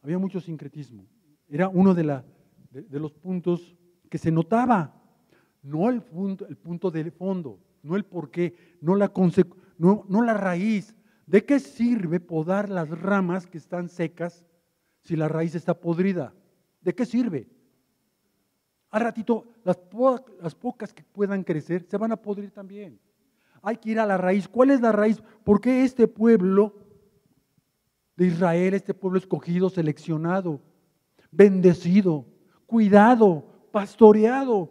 [0.01, 1.07] Había mucho sincretismo.
[1.49, 2.25] Era uno la,
[2.71, 3.77] de los puntos
[4.09, 5.02] que se notaba
[5.62, 9.12] no el punto, el punto del fondo, no el por qué, no la,
[9.79, 10.94] no, no la raíz.
[11.27, 14.44] ¿De qué sirve podar las ramas que están secas
[15.03, 16.35] si la raíz está podrida?
[16.81, 17.48] ¿De qué sirve?
[18.90, 19.79] A ratito, las,
[20.40, 23.01] las pocas que puedan crecer se van a podrir también.
[23.62, 24.48] Hay que ir a la raíz.
[24.48, 25.22] ¿Cuál es la raíz?
[25.44, 26.75] ¿Por qué este pueblo
[28.16, 30.61] de Israel, este pueblo escogido, seleccionado,
[31.31, 32.27] bendecido,
[32.66, 34.70] cuidado, pastoreado,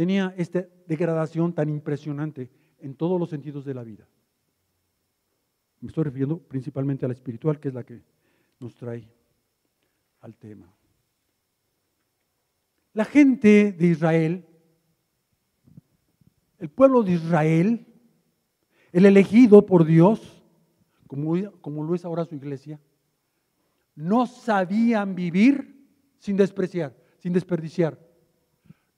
[0.00, 4.08] tenía esta degradación tan impresionante en todos los sentidos de la vida.
[5.78, 8.00] Me estoy refiriendo principalmente a la espiritual, que es la que
[8.60, 9.06] nos trae
[10.22, 10.72] al tema.
[12.94, 14.46] La gente de Israel,
[16.58, 17.86] el pueblo de Israel,
[18.92, 20.42] el elegido por Dios,
[21.08, 22.80] como, como lo es ahora su iglesia,
[23.94, 25.78] no sabían vivir
[26.18, 28.09] sin despreciar, sin desperdiciar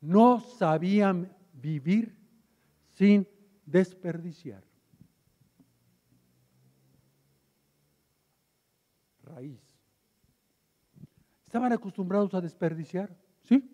[0.03, 2.15] no sabían vivir
[2.91, 3.27] sin
[3.65, 4.63] desperdiciar.
[9.23, 9.63] Raíz.
[11.47, 13.17] ¿Estaban acostumbrados a desperdiciar?
[13.43, 13.71] ¿Sí?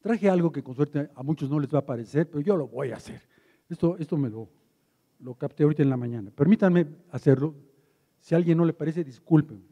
[0.00, 2.68] Traje algo que con suerte a muchos no les va a parecer, pero yo lo
[2.68, 3.20] voy a hacer.
[3.68, 4.48] Esto, esto me lo,
[5.18, 6.30] lo capté ahorita en la mañana.
[6.30, 7.54] Permítanme hacerlo.
[8.20, 9.69] Si a alguien no le parece, disculpen.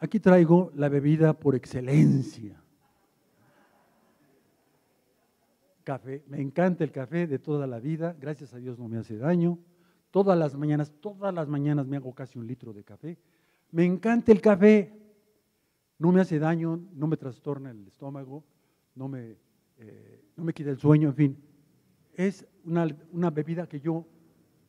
[0.00, 2.58] Aquí traigo la bebida por excelencia.
[5.84, 6.24] Café.
[6.26, 8.16] Me encanta el café de toda la vida.
[8.18, 9.58] Gracias a Dios no me hace daño.
[10.10, 13.18] Todas las mañanas, todas las mañanas me hago casi un litro de café.
[13.72, 14.90] Me encanta el café.
[15.98, 18.42] No me hace daño, no me trastorna el estómago,
[18.94, 19.36] no me,
[19.76, 21.44] eh, no me quita el sueño, en fin.
[22.14, 24.06] Es una, una bebida que yo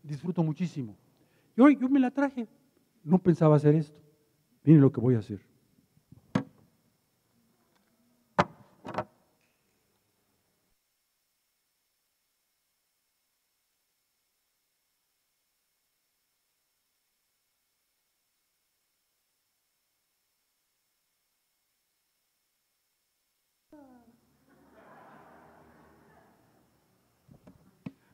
[0.03, 0.97] disfruto muchísimo.
[1.55, 2.49] Y hoy yo me la traje.
[3.01, 4.00] No pensaba hacer esto.
[4.63, 5.39] Miren lo que voy a hacer.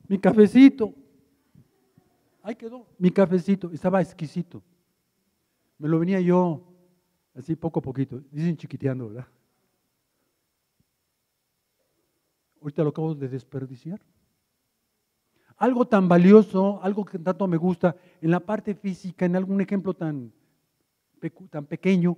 [0.07, 0.93] Mi cafecito.
[2.41, 2.87] Ahí quedó.
[2.97, 3.69] Mi cafecito.
[3.71, 4.63] Estaba exquisito.
[5.77, 6.63] Me lo venía yo
[7.35, 8.21] así poco a poquito.
[8.31, 9.27] Dicen chiquiteando, ¿verdad?
[12.61, 14.01] Ahorita lo acabo de desperdiciar.
[15.57, 19.93] Algo tan valioso, algo que tanto me gusta, en la parte física, en algún ejemplo
[19.93, 20.31] tan,
[21.49, 22.17] tan pequeño,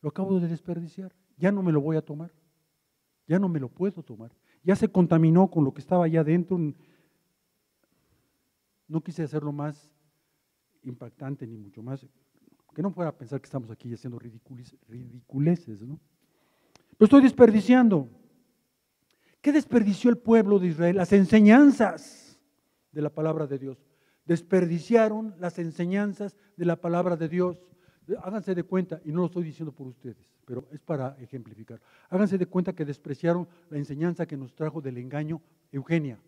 [0.00, 1.14] lo acabo de desperdiciar.
[1.36, 2.32] Ya no me lo voy a tomar.
[3.26, 4.32] Ya no me lo puedo tomar.
[4.64, 6.58] Ya se contaminó con lo que estaba allá adentro.
[8.88, 9.92] No quise hacerlo más
[10.82, 12.04] impactante ni mucho más.
[12.78, 15.98] Que no fuera a pensar que estamos aquí haciendo ridiculeces, ¿no?
[16.96, 18.08] Lo estoy desperdiciando.
[19.40, 20.94] ¿Qué desperdició el pueblo de Israel?
[20.94, 22.38] Las enseñanzas
[22.92, 23.84] de la palabra de Dios.
[24.26, 27.60] Desperdiciaron las enseñanzas de la palabra de Dios.
[28.22, 31.80] Háganse de cuenta, y no lo estoy diciendo por ustedes, pero es para ejemplificar.
[32.08, 36.20] Háganse de cuenta que despreciaron la enseñanza que nos trajo del engaño Eugenia.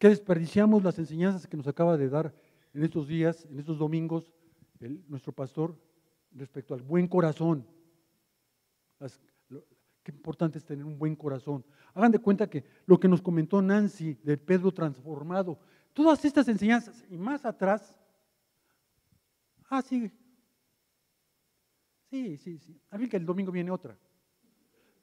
[0.00, 2.34] Que desperdiciamos las enseñanzas que nos acaba de dar
[2.72, 4.32] en estos días, en estos domingos,
[5.08, 5.76] nuestro pastor
[6.32, 7.66] respecto al buen corazón.
[10.02, 11.64] qué importante es tener un buen corazón.
[11.94, 15.58] Hagan de cuenta que lo que nos comentó Nancy de Pedro transformado,
[15.92, 17.98] todas estas enseñanzas y más atrás,
[19.70, 20.10] Ah, sí.
[22.10, 22.80] Sí, sí, sí.
[22.90, 23.98] A mí que el domingo viene otra.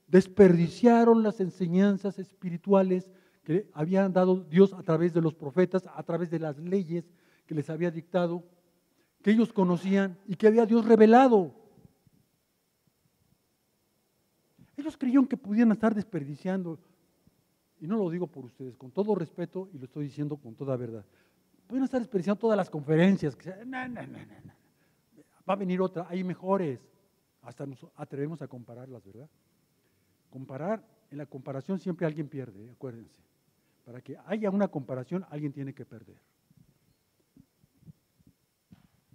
[0.07, 3.11] Desperdiciaron las enseñanzas espirituales
[3.43, 7.11] que habían dado Dios a través de los profetas, a través de las leyes
[7.45, 8.45] que les había dictado,
[9.21, 11.53] que ellos conocían y que había Dios revelado.
[14.77, 16.79] Ellos creyeron que podían estar desperdiciando,
[17.79, 20.75] y no lo digo por ustedes, con todo respeto, y lo estoy diciendo con toda
[20.75, 21.05] verdad,
[21.71, 23.33] Pueden estar desperdiciando todas las conferencias.
[23.33, 24.53] Que no, no, no, no,
[25.49, 26.81] Va a venir otra, hay mejores.
[27.43, 29.29] Hasta nos atrevemos a compararlas, ¿verdad?
[30.29, 32.71] Comparar, en la comparación siempre alguien pierde, ¿eh?
[32.71, 33.21] acuérdense.
[33.85, 36.17] Para que haya una comparación, alguien tiene que perder.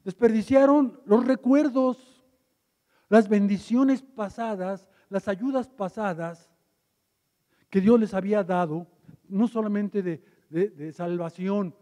[0.06, 2.24] Desperdiciaron los recuerdos,
[3.08, 6.48] las bendiciones pasadas, las ayudas pasadas
[7.68, 8.86] que Dios les había dado,
[9.28, 11.74] no solamente de, de salvación,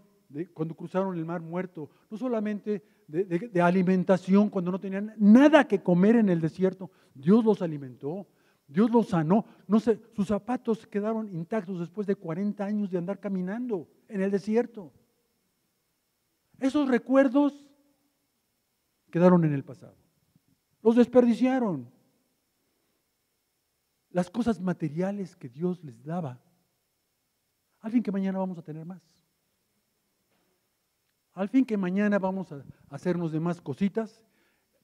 [0.54, 6.16] cuando cruzaron el mar muerto, no solamente de, alimentación cuando no tenían nada que comer
[6.16, 8.26] en el desierto, Dios los alimentó,
[8.66, 13.20] Dios los sanó, no sé, sus zapatos quedaron intactos después de 40 años de andar
[13.20, 14.90] caminando en el desierto.
[16.58, 17.66] Esos recuerdos
[19.14, 19.94] quedaron en el pasado,
[20.83, 21.88] los desperdiciaron.
[24.11, 26.40] Las cosas materiales que Dios les daba,
[27.79, 29.00] al fin que mañana vamos a tener más.
[31.33, 34.20] Al fin que mañana vamos a hacernos de más cositas,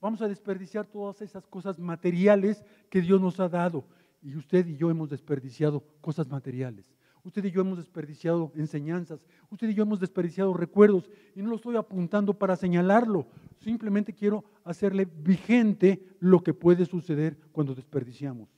[0.00, 3.84] vamos a desperdiciar todas esas cosas materiales que Dios nos ha dado.
[4.22, 6.94] Y usted y yo hemos desperdiciado cosas materiales.
[7.22, 9.20] Usted y yo hemos desperdiciado enseñanzas.
[9.50, 11.10] Usted y yo hemos desperdiciado recuerdos.
[11.34, 13.26] Y no lo estoy apuntando para señalarlo.
[13.58, 18.48] Simplemente quiero hacerle vigente lo que puede suceder cuando desperdiciamos.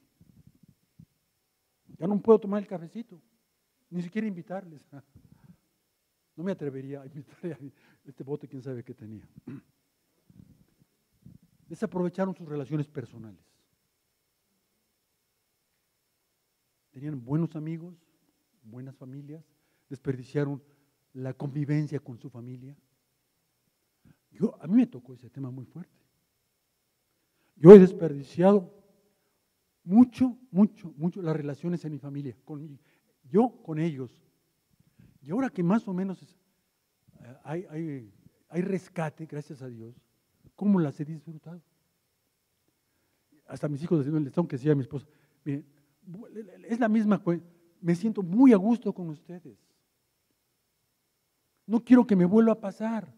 [1.98, 3.20] Ya no puedo tomar el cafecito.
[3.90, 4.82] Ni siquiera invitarles.
[6.34, 7.58] No me atrevería a invitar a
[8.08, 9.28] este bote, quién sabe qué tenía.
[11.68, 13.44] Desaprovecharon sus relaciones personales.
[16.90, 17.94] Tenían buenos amigos,
[18.62, 19.44] buenas familias,
[19.88, 20.62] desperdiciaron
[21.14, 22.76] la convivencia con su familia.
[24.30, 25.92] Yo, a mí me tocó ese tema muy fuerte.
[27.56, 28.72] Yo he desperdiciado
[29.84, 32.78] mucho, mucho, mucho las relaciones en mi familia, con
[33.30, 34.22] yo con ellos,
[35.22, 38.10] y ahora que más o menos eh, hay,
[38.48, 39.94] hay, rescate, gracias a Dios,
[40.54, 41.62] ¿cómo las he disfrutado?
[43.46, 45.06] Hasta mis hijos decían, les tengo que decir a mi esposa,
[45.44, 45.64] miren,
[46.68, 47.22] es la misma,
[47.82, 49.58] me siento muy a gusto con ustedes.
[51.66, 53.12] No quiero que me vuelva a pasar.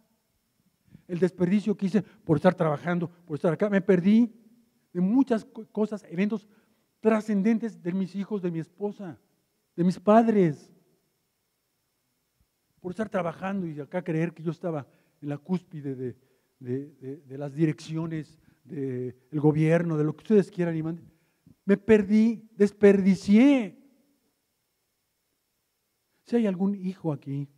[1.07, 4.33] El desperdicio que hice por estar trabajando, por estar acá, me perdí
[4.93, 6.49] de muchas cosas, eventos
[7.01, 9.19] trascendentes de mis hijos, de mi esposa,
[9.77, 10.73] de mis padres
[12.81, 14.87] por estar trabajando y acá creer que yo estaba
[15.23, 15.95] en la cúspide
[16.61, 21.11] de, las direcciones del gobierno, de lo que ustedes quieran y manden.
[21.65, 23.84] Me perdí, desperdicié.
[26.25, 27.49] Si hay algún hijo aquí,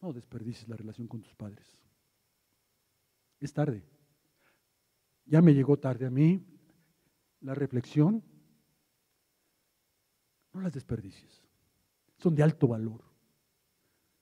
[0.00, 1.78] no desperdicies la relación con tus padres.
[3.40, 3.84] Es tarde.
[5.24, 6.44] Ya me llegó tarde a mí
[7.40, 8.22] la reflexión.
[10.52, 11.48] No las desperdicies
[12.18, 13.02] son de alto valor,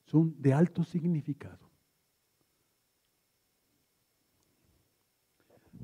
[0.05, 1.71] son de alto significado.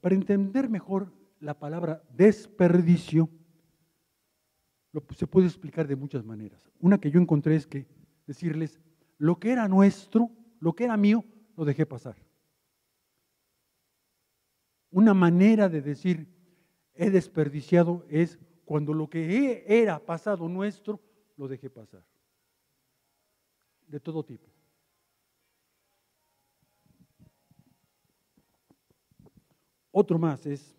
[0.00, 3.30] Para entender mejor la palabra desperdicio,
[5.16, 6.60] se puede explicar de muchas maneras.
[6.78, 7.86] Una que yo encontré es que
[8.26, 8.80] decirles,
[9.18, 10.30] lo que era nuestro,
[10.60, 11.24] lo que era mío,
[11.56, 12.16] lo dejé pasar.
[14.90, 16.28] Una manera de decir,
[16.94, 21.00] he desperdiciado es cuando lo que era pasado nuestro,
[21.36, 22.04] lo dejé pasar.
[23.86, 24.48] De todo tipo.
[29.90, 30.74] Otro más es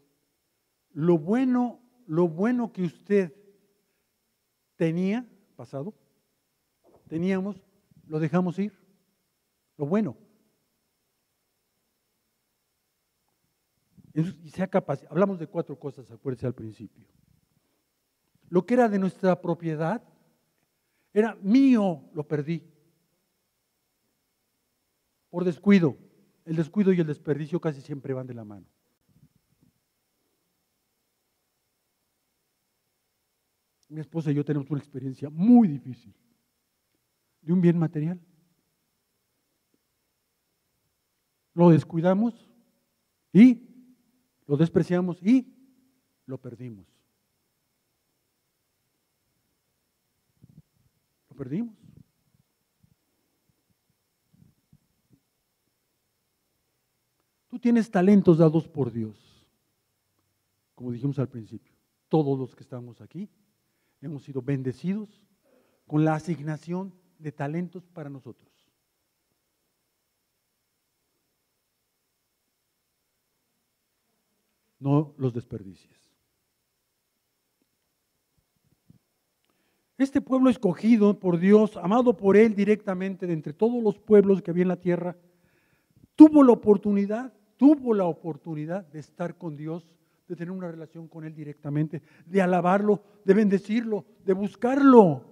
[0.92, 3.43] lo bueno, lo bueno que usted
[4.84, 5.26] tenía
[5.56, 5.94] pasado,
[7.08, 7.56] teníamos,
[8.06, 8.74] lo dejamos ir.
[9.78, 10.18] Lo bueno.
[14.14, 17.08] Y sea capaz, hablamos de cuatro cosas, acuérdense al principio.
[18.50, 20.04] Lo que era de nuestra propiedad,
[21.14, 22.70] era mío, lo perdí.
[25.30, 25.98] Por descuido.
[26.44, 28.66] El descuido y el desperdicio casi siempre van de la mano.
[33.94, 36.16] Mi esposa y yo tenemos una experiencia muy difícil
[37.42, 38.20] de un bien material.
[41.54, 42.50] Lo descuidamos
[43.32, 43.70] y
[44.48, 45.48] lo despreciamos y
[46.26, 46.88] lo perdimos.
[51.30, 51.78] Lo perdimos.
[57.48, 59.46] Tú tienes talentos dados por Dios,
[60.74, 61.76] como dijimos al principio.
[62.10, 63.30] Todos los que estamos aquí
[64.06, 65.24] hemos sido bendecidos
[65.88, 68.52] con la asignación de talentos para nosotros.
[74.80, 76.04] No los desperdicies.
[79.98, 84.52] Este pueblo escogido por Dios, amado por Él directamente de entre todos los pueblos que
[84.52, 85.16] había en la tierra,
[86.16, 89.88] tuvo la oportunidad, tuvo la oportunidad de estar con Dios
[90.34, 95.26] de tener una relación con Él directamente, de alabarlo, de bendecirlo, de buscarlo.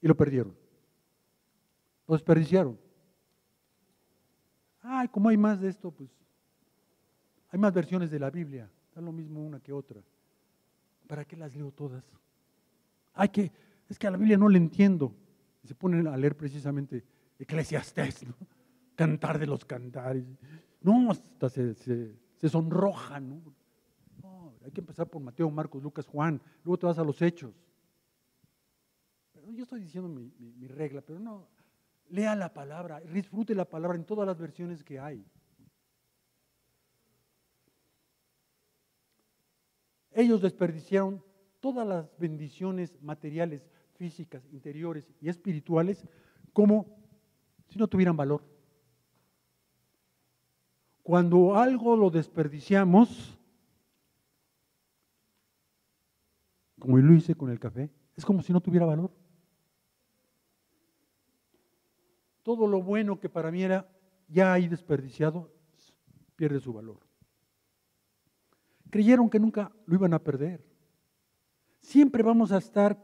[0.00, 0.54] Y lo perdieron.
[2.06, 2.78] Lo desperdiciaron.
[4.80, 6.10] Ay, como hay más de esto, pues
[7.50, 8.70] hay más versiones de la Biblia.
[8.94, 10.00] Da lo mismo una que otra.
[11.06, 12.04] ¿Para qué las leo todas?
[13.14, 13.52] Ay, que
[13.88, 15.14] es que a la Biblia no le entiendo.
[15.64, 17.04] se ponen a leer precisamente
[17.38, 18.34] Eclesiastés, ¿no?
[18.94, 20.24] Cantar de los cantares.
[20.80, 21.74] No, hasta se,
[22.46, 23.42] sonrojan.
[24.22, 24.52] ¿no?
[24.62, 26.42] Hay que empezar por Mateo, Marcos, Lucas, Juan.
[26.62, 27.54] Luego te vas a los hechos.
[29.54, 31.48] Yo estoy diciendo mi regla, pero no.
[32.10, 35.24] Lea la palabra, disfrute la palabra en todas las versiones que hay.
[40.12, 41.22] Ellos desperdiciaron
[41.60, 46.06] todas las bendiciones materiales, físicas, interiores y espirituales
[46.52, 46.98] como
[47.68, 48.44] si no tuvieran valor.
[51.08, 53.38] Cuando algo lo desperdiciamos,
[56.78, 59.10] como lo hice con el café, es como si no tuviera valor.
[62.42, 63.90] Todo lo bueno que para mí era
[64.28, 65.50] ya ahí desperdiciado,
[66.36, 67.00] pierde su valor.
[68.90, 70.62] Creyeron que nunca lo iban a perder.
[71.80, 73.02] Siempre vamos a estar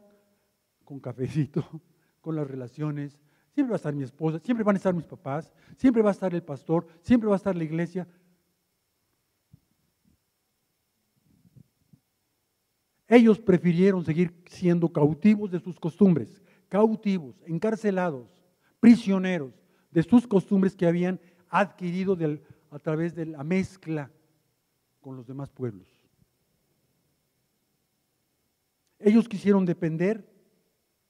[0.84, 1.64] con cafecito,
[2.20, 3.18] con las relaciones,
[3.54, 6.12] Siempre va a estar mi esposa, siempre van a estar mis papás, siempre va a
[6.12, 8.08] estar el pastor, siempre va a estar la iglesia.
[13.06, 18.28] Ellos prefirieron seguir siendo cautivos de sus costumbres, cautivos, encarcelados,
[18.80, 19.52] prisioneros
[19.92, 22.18] de sus costumbres que habían adquirido
[22.70, 24.10] a través de la mezcla
[25.00, 25.88] con los demás pueblos.
[28.98, 30.28] Ellos quisieron depender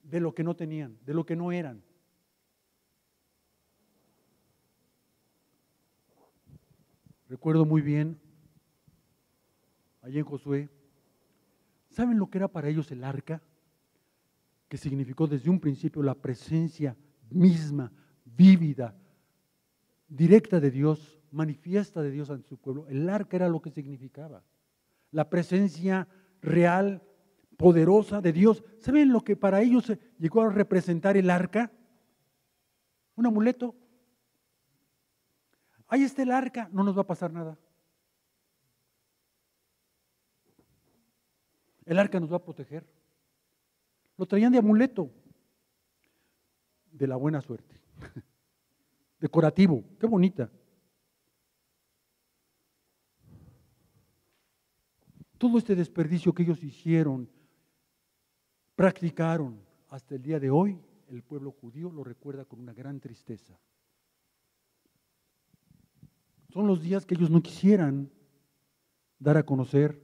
[0.02, 1.82] de lo que no tenían, de lo que no eran.
[7.34, 8.16] Recuerdo muy bien,
[10.02, 10.70] allí en Josué,
[11.88, 13.42] ¿saben lo que era para ellos el arca?
[14.68, 16.96] Que significó desde un principio la presencia
[17.30, 17.90] misma,
[18.24, 18.96] vívida,
[20.06, 22.86] directa de Dios, manifiesta de Dios ante su pueblo.
[22.86, 24.44] El arca era lo que significaba.
[25.10, 26.06] La presencia
[26.40, 27.02] real,
[27.56, 28.62] poderosa de Dios.
[28.78, 31.72] ¿Saben lo que para ellos llegó a representar el arca?
[33.16, 33.74] Un amuleto
[35.94, 37.56] ahí está el arca, no nos va a pasar nada.
[41.84, 42.84] El arca nos va a proteger.
[44.16, 45.10] Lo traían de amuleto,
[46.90, 47.80] de la buena suerte,
[49.20, 50.50] decorativo, qué bonita.
[55.38, 57.28] Todo este desperdicio que ellos hicieron,
[58.74, 63.58] practicaron hasta el día de hoy, el pueblo judío lo recuerda con una gran tristeza.
[66.54, 68.12] Son los días que ellos no quisieran
[69.18, 70.00] dar a conocer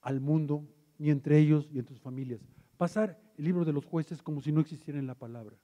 [0.00, 0.66] al mundo,
[0.96, 2.40] ni entre ellos y entre sus familias.
[2.78, 5.54] Pasar el libro de los jueces como si no existiera en la palabra,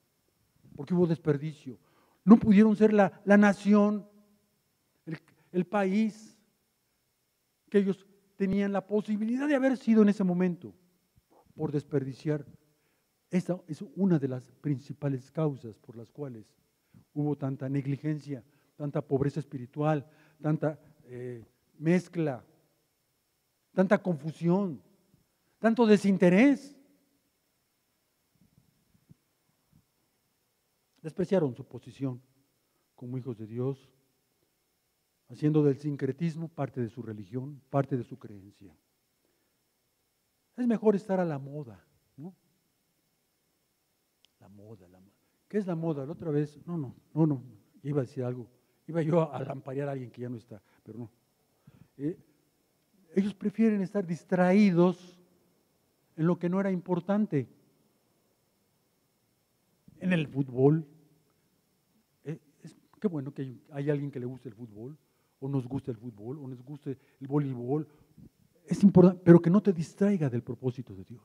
[0.76, 1.78] porque hubo desperdicio.
[2.26, 4.06] No pudieron ser la, nación,
[5.06, 5.18] el,
[5.50, 6.36] el país
[7.70, 8.06] que ellos
[8.36, 10.74] tenían la posibilidad de haber sido en ese momento
[11.54, 12.44] por desperdiciar.
[13.30, 16.52] Esa es una de las principales causas por las cuales
[17.14, 18.44] hubo tanta negligencia,
[18.78, 20.06] tanta pobreza espiritual,
[20.40, 21.44] tanta eh,
[21.78, 22.44] mezcla,
[23.74, 24.80] tanta confusión,
[25.58, 26.78] tanto desinterés.
[31.02, 32.22] Despreciaron su posición
[32.94, 33.92] como hijos de Dios,
[35.28, 38.76] haciendo del sincretismo parte de su religión, parte de su creencia.
[40.56, 41.84] Es mejor estar a la moda,
[42.16, 42.34] ¿no?
[44.38, 45.16] La moda, la moda.
[45.48, 46.06] ¿Qué es la moda?
[46.06, 47.42] La otra vez, no, no, no, no,
[47.82, 48.57] iba a decir algo.
[48.88, 51.10] Iba yo a lamparear a alguien que ya no está, pero no.
[51.98, 52.18] Eh,
[53.14, 55.18] ellos prefieren estar distraídos
[56.16, 57.46] en lo que no era importante.
[60.00, 60.86] En el fútbol.
[62.24, 64.96] Eh, es, qué bueno que hay, alguien que le guste el fútbol,
[65.40, 67.86] o nos guste el fútbol, o nos guste el voleibol.
[68.66, 71.22] Es importante, pero que no te distraiga del propósito de Dios.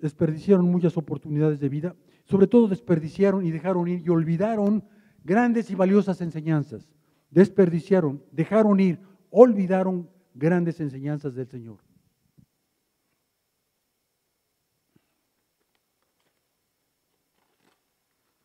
[0.00, 1.96] Desperdiciaron muchas oportunidades de vida,
[2.28, 4.84] sobre todo desperdiciaron y dejaron ir y olvidaron
[5.24, 6.92] grandes y valiosas enseñanzas.
[7.30, 9.00] Desperdiciaron, dejaron ir,
[9.30, 11.78] olvidaron grandes enseñanzas del Señor.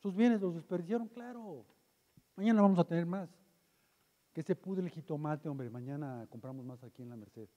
[0.01, 1.65] Sus bienes los desperdiciaron, claro.
[2.35, 3.29] Mañana vamos a tener más.
[4.33, 5.69] Que se pude el jitomate, hombre.
[5.69, 7.47] Mañana compramos más aquí en la Merced.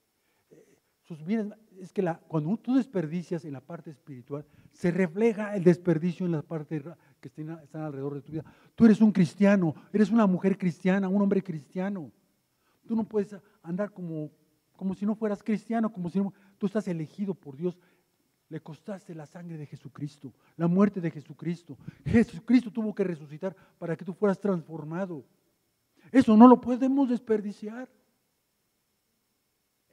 [1.79, 6.33] Es que la, cuando tú desperdicias en la parte espiritual, se refleja el desperdicio en
[6.33, 6.83] la parte
[7.21, 8.43] que están alrededor de tu vida.
[8.75, 12.11] Tú eres un cristiano, eres una mujer cristiana, un hombre cristiano.
[12.85, 14.31] Tú no puedes andar como,
[14.75, 17.77] como si no fueras cristiano, como si no, tú estás elegido por Dios.
[18.49, 21.77] Le costaste la sangre de Jesucristo, la muerte de Jesucristo.
[22.05, 25.25] Jesucristo tuvo que resucitar para que tú fueras transformado.
[26.11, 27.89] Eso no lo podemos desperdiciar.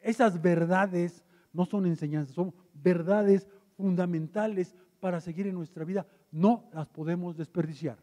[0.04, 1.24] Esas verdades
[1.54, 6.06] no son enseñanzas, son verdades fundamentales para seguir en nuestra vida.
[6.30, 7.98] No las podemos desperdiciar.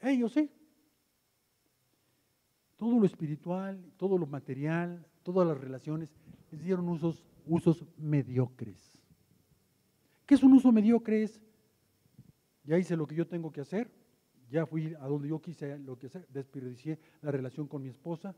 [0.00, 0.50] Ellos sí.
[2.76, 6.10] Todo lo espiritual, todo lo material, todas las relaciones,
[6.50, 8.98] les dieron usos, usos mediocres.
[10.26, 11.22] ¿Qué es un uso mediocre?
[11.22, 11.40] Es,
[12.64, 13.99] ya hice lo que yo tengo que hacer,
[14.50, 18.34] ya fui a donde yo quise lo que desperdicié la relación con mi esposa,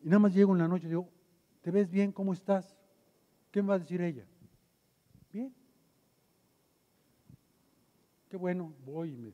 [0.00, 1.08] y nada más llego en la noche y digo,
[1.60, 2.12] ¿te ves bien?
[2.12, 2.76] ¿Cómo estás?
[3.50, 4.24] ¿Qué me va a decir ella?
[5.32, 5.52] Bien.
[8.28, 9.32] Qué bueno, voy y me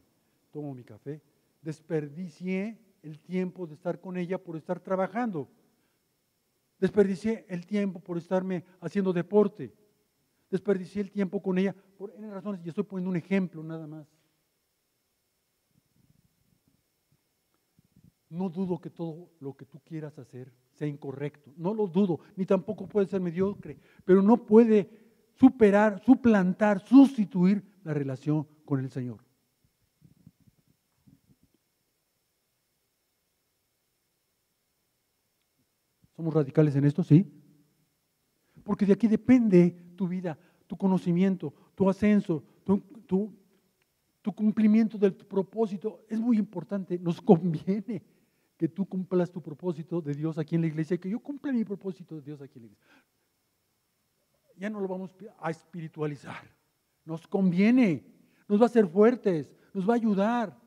[0.51, 1.21] tomo mi café.
[1.61, 5.49] Desperdicié el tiempo de estar con ella por estar trabajando.
[6.81, 9.73] Desperdicié el tiempo por estarme haciendo deporte.
[10.51, 14.16] Desperdicié el tiempo con ella por N razones y estoy poniendo un ejemplo nada más.
[18.29, 21.53] No dudo que todo lo que tú quieras hacer sea incorrecto.
[21.57, 24.91] No lo dudo, ni tampoco puede ser mediocre, pero no puede
[25.39, 29.27] superar, suplantar, sustituir la relación con el Señor.
[36.17, 37.05] ¿Somos radicales en esto?
[37.05, 37.31] Sí.
[38.65, 43.33] Porque de aquí depende tu vida, tu conocimiento, tu ascenso, tu,
[44.35, 46.05] cumplimiento del propósito.
[46.09, 48.03] Es muy importante, nos conviene
[48.57, 51.65] que tú cumplas tu propósito de Dios aquí en la iglesia, que yo cumpla mi
[51.65, 53.05] propósito de Dios aquí en la iglesia.
[54.57, 56.43] Ya no lo vamos a espiritualizar.
[57.05, 58.05] Nos conviene,
[58.49, 60.59] nos va a hacer fuertes, nos va a ayudar.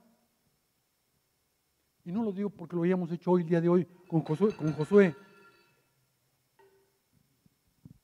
[2.05, 4.55] Y no lo digo porque lo hayamos hecho hoy, el día de hoy, con Josué.
[4.55, 5.15] Con Josué.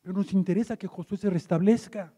[0.01, 2.11] Pero nos interesa que Josué se restablezca.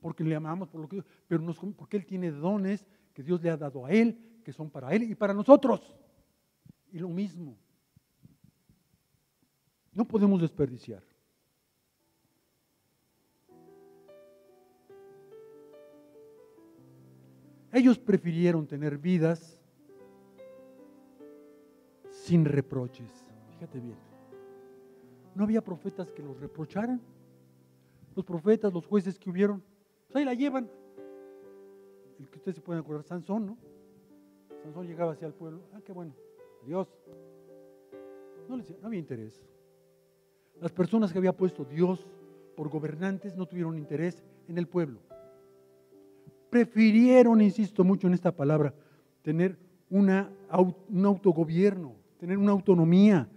[0.00, 2.86] Porque le amamos, por lo que, pero nos, porque Él tiene dones
[3.18, 5.80] que Dios le ha dado a Él, que son para Él y para nosotros.
[6.92, 7.58] Y lo mismo.
[9.92, 11.02] No podemos desperdiciar.
[17.72, 19.60] Ellos prefirieron tener vidas
[22.08, 23.26] sin reproches.
[23.50, 23.98] Fíjate bien.
[25.34, 27.02] ¿No había profetas que los reprocharan?
[28.14, 29.60] Los profetas, los jueces que hubieron,
[30.06, 30.70] pues ahí la llevan.
[32.18, 33.58] El que ustedes se pueden acordar, Sansón, ¿no?
[34.62, 36.14] Sansón llegaba hacia el pueblo, ah, qué bueno,
[36.64, 36.88] Dios.
[38.48, 39.42] No, no había interés.
[40.60, 42.06] Las personas que había puesto Dios
[42.56, 44.98] por gobernantes no tuvieron interés en el pueblo.
[46.50, 48.74] Prefirieron, insisto mucho en esta palabra,
[49.22, 49.56] tener
[49.90, 50.30] una,
[50.88, 53.28] un autogobierno, tener una autonomía.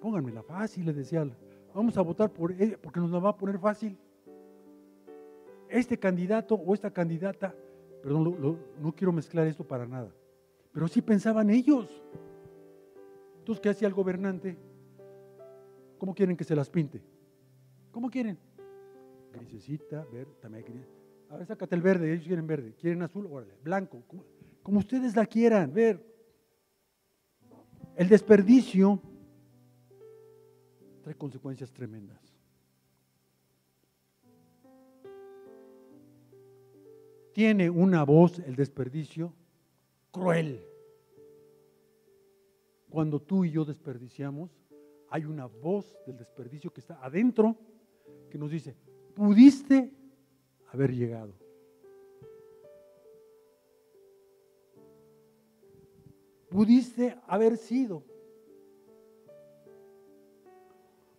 [0.00, 1.28] Pónganmela fácil, les decía.
[1.74, 3.98] Vamos a votar por él porque nos la va a poner fácil.
[5.68, 7.54] Este candidato o esta candidata,
[8.02, 10.12] perdón, no quiero mezclar esto para nada,
[10.72, 12.02] pero sí pensaban ellos.
[13.38, 14.56] Entonces, ¿qué hacía el gobernante?
[15.98, 17.00] ¿Cómo quieren que se las pinte?
[17.90, 18.38] ¿Cómo quieren?
[19.32, 20.86] Grisecita, verde, también
[21.30, 22.74] A ver, sácate el verde, ellos quieren verde.
[22.74, 23.26] ¿Quieren azul?
[23.26, 24.02] Órale, blanco.
[24.62, 26.04] Como, ustedes la quieran, ver.
[27.94, 29.00] El desperdicio
[31.02, 32.25] trae consecuencias tremendas.
[37.36, 39.30] Tiene una voz el desperdicio
[40.10, 40.66] cruel.
[42.88, 44.50] Cuando tú y yo desperdiciamos,
[45.10, 47.54] hay una voz del desperdicio que está adentro
[48.30, 48.74] que nos dice,
[49.14, 49.92] pudiste
[50.68, 51.34] haber llegado.
[56.48, 58.02] Pudiste haber sido.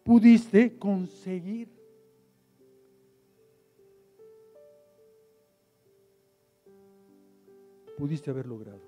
[0.04, 1.77] Pudiste conseguir.
[7.98, 8.82] Pudiste haber logrado.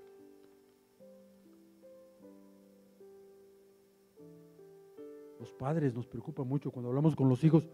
[5.39, 7.67] Los padres nos preocupa mucho cuando hablamos con los hijos.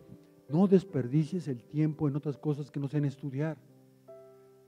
[0.47, 3.57] No desperdicies el tiempo en otras cosas que no sean estudiar.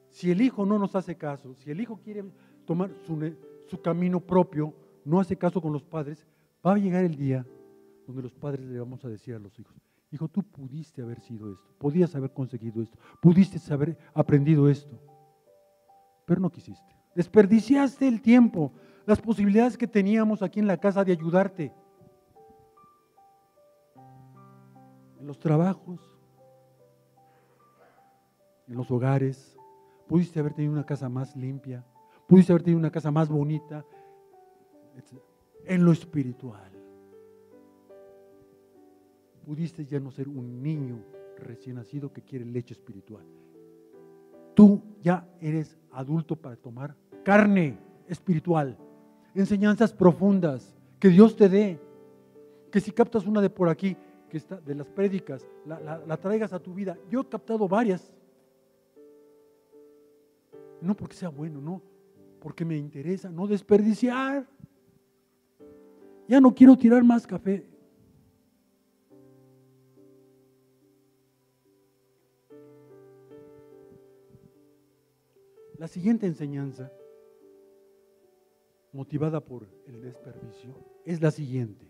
[0.09, 2.24] Si el hijo no nos hace caso, si el hijo quiere
[2.65, 3.34] tomar su,
[3.68, 4.74] su camino propio,
[5.05, 6.26] no hace caso con los padres,
[6.65, 7.45] va a llegar el día
[8.07, 9.76] donde los padres le vamos a decir a los hijos,
[10.11, 14.97] hijo, tú pudiste haber sido esto, podías haber conseguido esto, pudiste haber aprendido esto,
[16.28, 16.95] pero no quisiste.
[17.15, 18.71] Desperdiciaste el tiempo,
[19.07, 21.73] las posibilidades que teníamos aquí en la casa de ayudarte.
[25.19, 25.99] en los trabajos,
[28.67, 29.57] en los hogares.
[30.07, 31.86] Pudiste haber tenido una casa más limpia,
[32.28, 33.86] pudiste haber tenido una casa más bonita,
[35.65, 36.71] en lo espiritual.
[39.45, 41.03] Pudiste ya no ser un niño
[41.38, 43.25] recién nacido que quiere leche espiritual.
[44.53, 46.93] Tú ya eres adulto para tomar
[47.24, 47.78] carne
[48.10, 48.78] espiritual,
[49.34, 51.80] enseñanzas profundas que Dios te dé.
[52.70, 53.95] Que si captas una de por aquí,
[54.30, 56.97] que está, de las prédicas, la, traigas a tu vida.
[57.10, 58.14] Yo he captado varias.
[60.82, 61.82] No porque sea bueno, no,
[62.41, 64.45] porque me interesa no desperdiciar.
[66.28, 67.66] Ya no quiero tirar más café.
[75.78, 76.91] La siguiente enseñanza,
[78.91, 80.73] motivada por el desperdicio,
[81.05, 81.86] es la siguiente.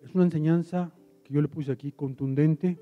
[0.00, 0.90] Es una enseñanza
[1.24, 2.78] que yo le puse aquí contundente,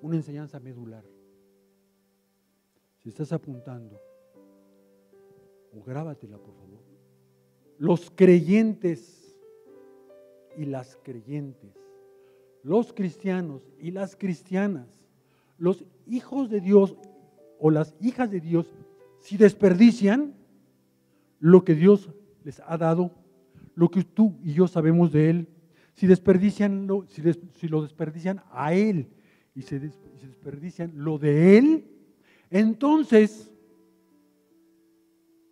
[0.00, 1.04] una enseñanza medular.
[2.98, 4.00] Si estás apuntando,
[5.72, 6.80] o grábatela por favor.
[7.78, 9.36] Los creyentes
[10.56, 11.76] y las creyentes,
[12.62, 14.99] los cristianos y las cristianas,
[15.60, 16.96] los hijos de Dios
[17.60, 18.74] o las hijas de Dios,
[19.20, 20.34] si desperdician
[21.38, 22.10] lo que Dios
[22.42, 23.12] les ha dado
[23.74, 25.48] lo que tú y yo sabemos de Él,
[25.94, 29.08] si, desperdician lo, si, lo desperdician a Él
[29.54, 31.84] y se, desperdician lo de Él,
[32.50, 33.52] entonces,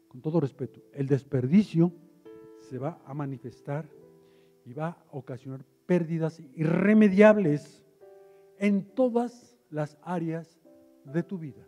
[0.08, 1.92] con todo respeto, el desperdicio
[2.70, 3.86] se va a manifestar
[4.64, 7.84] y va a ocasionar pérdidas irremediables
[8.58, 10.60] en todas las áreas
[11.04, 11.66] de tu vida.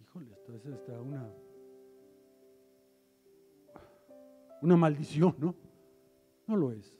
[0.00, 1.30] Híjole, esto está una
[4.62, 5.54] una maldición, ¿no?
[6.46, 6.96] No lo es.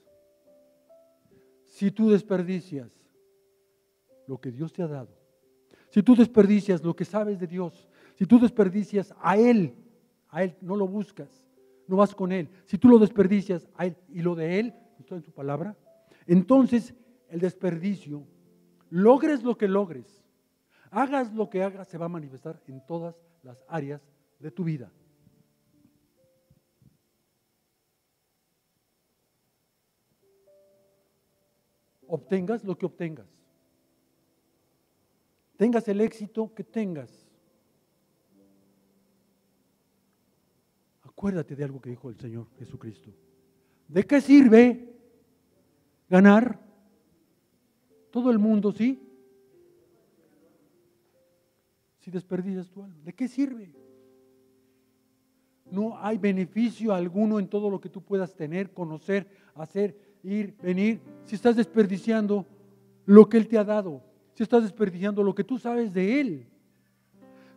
[1.65, 2.91] Si tú desperdicias
[4.27, 5.09] lo que Dios te ha dado,
[5.89, 9.75] si tú desperdicias lo que sabes de Dios, si tú desperdicias a Él,
[10.29, 11.45] a Él no lo buscas,
[11.87, 15.15] no vas con Él, si tú lo desperdicias a Él y lo de Él, está
[15.15, 15.75] en su palabra,
[16.27, 16.93] entonces
[17.29, 18.23] el desperdicio,
[18.93, 20.23] logres lo que logres,
[20.91, 24.01] hagas lo que hagas, se va a manifestar en todas las áreas
[24.39, 24.91] de tu vida.
[32.13, 33.25] obtengas lo que obtengas.
[35.57, 37.27] Tengas el éxito que tengas.
[41.01, 43.09] Acuérdate de algo que dijo el Señor Jesucristo.
[43.87, 44.93] ¿De qué sirve
[46.07, 46.59] ganar
[48.13, 49.01] todo el mundo, sí?
[51.97, 53.73] Si desperdicias tu alma, ¿de qué sirve?
[55.71, 61.01] No hay beneficio alguno en todo lo que tú puedas tener, conocer, hacer ir, venir,
[61.25, 62.45] si estás desperdiciando
[63.07, 64.03] lo que Él te ha dado,
[64.35, 66.45] si estás desperdiciando lo que tú sabes de Él,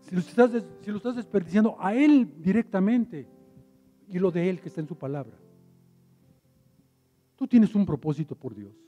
[0.01, 3.29] si lo estás, si lo estás desperdiciando a Él directamente
[4.09, 5.37] y lo de Él que está en su palabra.
[7.37, 8.86] Tú tienes un propósito por Dios.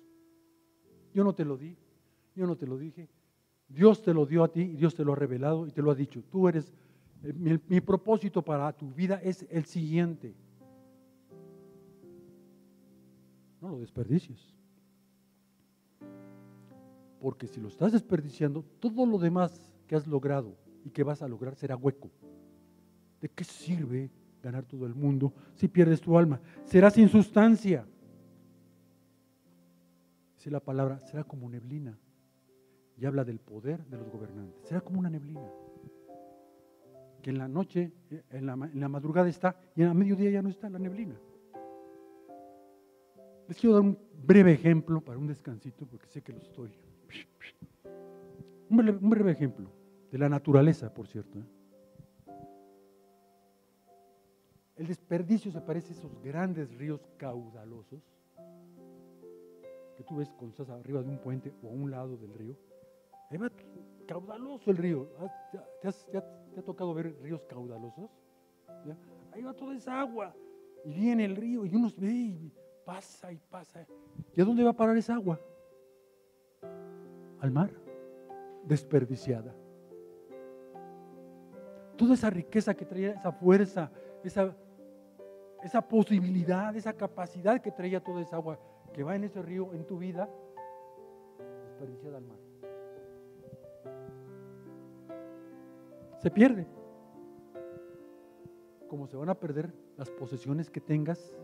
[1.18, 1.76] Yo no te lo di,
[2.36, 3.08] yo no te lo dije.
[3.66, 5.90] Dios te lo dio a ti y Dios te lo ha revelado y te lo
[5.90, 6.22] ha dicho.
[6.30, 6.72] Tú eres,
[7.24, 10.32] eh, mi, propósito para tu vida es el siguiente.
[13.60, 14.38] No lo desperdicies.
[17.20, 20.54] Porque si lo estás desperdiciando, todo lo demás que has logrado
[20.84, 22.12] y que vas a lograr será hueco.
[23.20, 24.08] ¿De qué sirve
[24.40, 26.40] ganar todo el mundo si pierdes tu alma?
[26.62, 27.84] Será sin sustancia.
[30.38, 31.98] Dice la palabra, será como neblina.
[32.96, 34.68] Y habla del poder de los gobernantes.
[34.68, 35.50] Será como una neblina.
[37.20, 37.92] Que en la noche,
[38.30, 41.16] en la, en la madrugada está y en la mediodía ya no está la neblina.
[43.48, 46.70] Les quiero dar un breve ejemplo para un descansito, porque sé que lo estoy.
[48.70, 49.72] Un breve, un breve ejemplo
[50.12, 51.40] de la naturaleza, por cierto.
[51.40, 51.44] ¿eh?
[54.76, 58.17] El desperdicio se parece a esos grandes ríos caudalosos
[59.98, 62.54] que tú ves cuando estás arriba de un puente o a un lado del río.
[63.30, 63.50] Ahí va
[64.06, 65.08] caudaloso el río.
[65.82, 68.08] ¿Te, ha tocado ver ríos caudalosos?
[69.32, 70.32] Ahí va toda esa agua.
[70.84, 72.52] Y viene el río y uno ve y
[72.84, 73.84] pasa y pasa.
[74.36, 75.40] ¿Y a dónde va a parar esa agua?
[77.40, 77.72] Al mar.
[78.64, 79.52] Desperdiciada.
[81.96, 83.90] Toda esa riqueza que traía, esa fuerza,
[84.22, 84.56] esa,
[85.64, 88.60] esa posibilidad, esa capacidad que traía toda esa agua
[88.92, 90.28] que va en ese río en tu vida,
[91.64, 92.38] desperdiciada al mar.
[96.18, 96.66] Se pierde.
[98.88, 101.36] Como se van a perder las posesiones que tengas,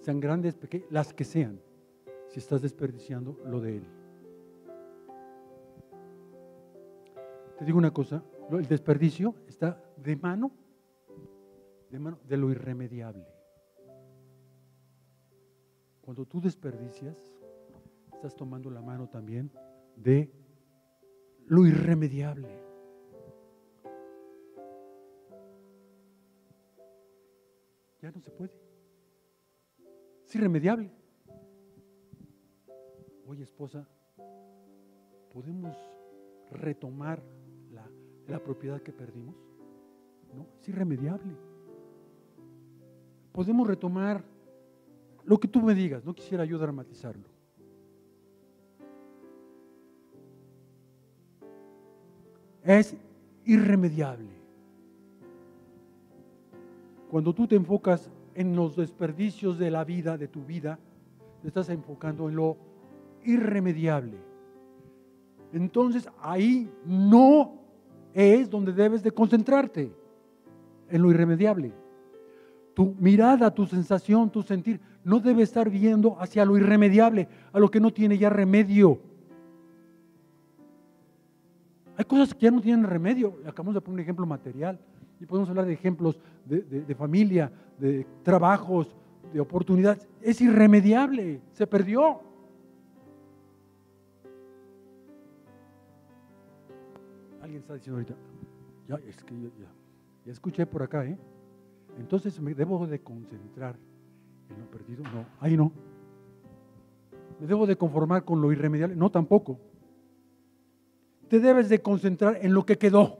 [0.00, 1.60] sean grandes, pequeñas, las que sean,
[2.28, 3.86] si estás desperdiciando lo de Él.
[7.58, 10.52] Te digo una cosa, el desperdicio está de mano,
[11.90, 13.37] de mano de lo irremediable.
[16.08, 17.18] Cuando tú desperdicias,
[18.14, 19.50] estás tomando la mano también
[19.94, 20.32] de
[21.44, 22.48] lo irremediable.
[28.00, 28.54] Ya no se puede.
[30.24, 30.90] Es irremediable.
[33.26, 33.86] Oye, esposa,
[35.30, 35.76] ¿podemos
[36.50, 37.22] retomar
[38.26, 39.36] la propiedad que perdimos?
[40.32, 41.36] No, es irremediable.
[43.30, 44.37] Podemos retomar
[45.28, 47.28] lo que tú me digas, no quisiera yo dramatizarlo.
[52.64, 52.96] Es
[53.44, 54.30] irremediable.
[57.10, 60.78] Cuando tú te enfocas en los desperdicios de la vida, de tu vida,
[61.42, 62.56] te estás enfocando en lo
[63.22, 64.16] irremediable.
[65.52, 67.52] Entonces ahí no
[68.14, 69.92] es donde debes de concentrarte,
[70.88, 71.74] en lo irremediable.
[72.78, 77.68] Tu mirada, tu sensación, tu sentir, no debe estar viendo hacia lo irremediable, a lo
[77.68, 79.00] que no tiene ya remedio.
[81.96, 83.34] Hay cosas que ya no tienen remedio.
[83.44, 84.78] Acabamos de poner un ejemplo material
[85.18, 87.50] y podemos hablar de ejemplos de, familia,
[87.80, 88.94] de trabajos,
[89.32, 90.06] de oportunidades.
[90.22, 92.20] Es irremediable, se perdió.
[97.42, 98.14] Alguien está diciendo ahorita,
[100.24, 101.18] ya escuché por acá, ¿eh?
[101.98, 103.76] Entonces me debo de concentrar
[104.48, 105.02] en lo perdido.
[105.04, 105.72] No, ahí no.
[107.40, 108.96] Me debo de conformar con lo irremediable.
[108.96, 109.58] No, tampoco.
[111.28, 113.18] Te debes de concentrar en lo que quedó.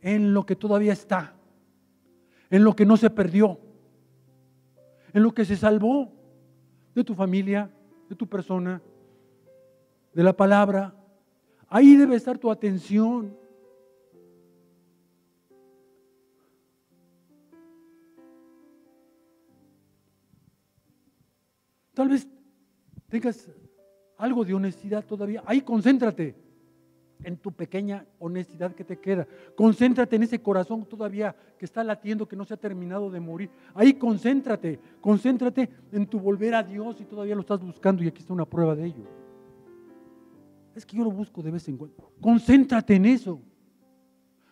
[0.00, 1.34] En lo que todavía está.
[2.50, 3.58] En lo que no se perdió.
[5.12, 6.12] En lo que se salvó
[6.94, 7.70] de tu familia,
[8.08, 8.80] de tu persona,
[10.14, 10.94] de la palabra,
[11.68, 13.36] Ahí debe estar tu atención.
[21.96, 22.28] Tal vez
[23.08, 23.50] tengas
[24.18, 25.42] algo de honestidad todavía.
[25.46, 26.34] Ahí concéntrate
[27.24, 29.26] en tu pequeña honestidad que te queda.
[29.56, 33.48] Concéntrate en ese corazón todavía que está latiendo, que no se ha terminado de morir.
[33.72, 38.20] Ahí concéntrate, concéntrate en tu volver a Dios y todavía lo estás buscando y aquí
[38.20, 39.04] está una prueba de ello.
[40.74, 42.12] Es que yo lo busco de vez en cuando.
[42.20, 43.40] Concéntrate en eso.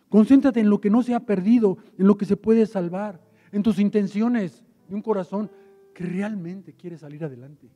[0.09, 3.21] Concéntrate en lo que no se ha perdido, en lo que se puede salvar,
[3.51, 5.51] en tus intenciones de un corazón
[5.95, 7.69] que realmente quiere salir adelante.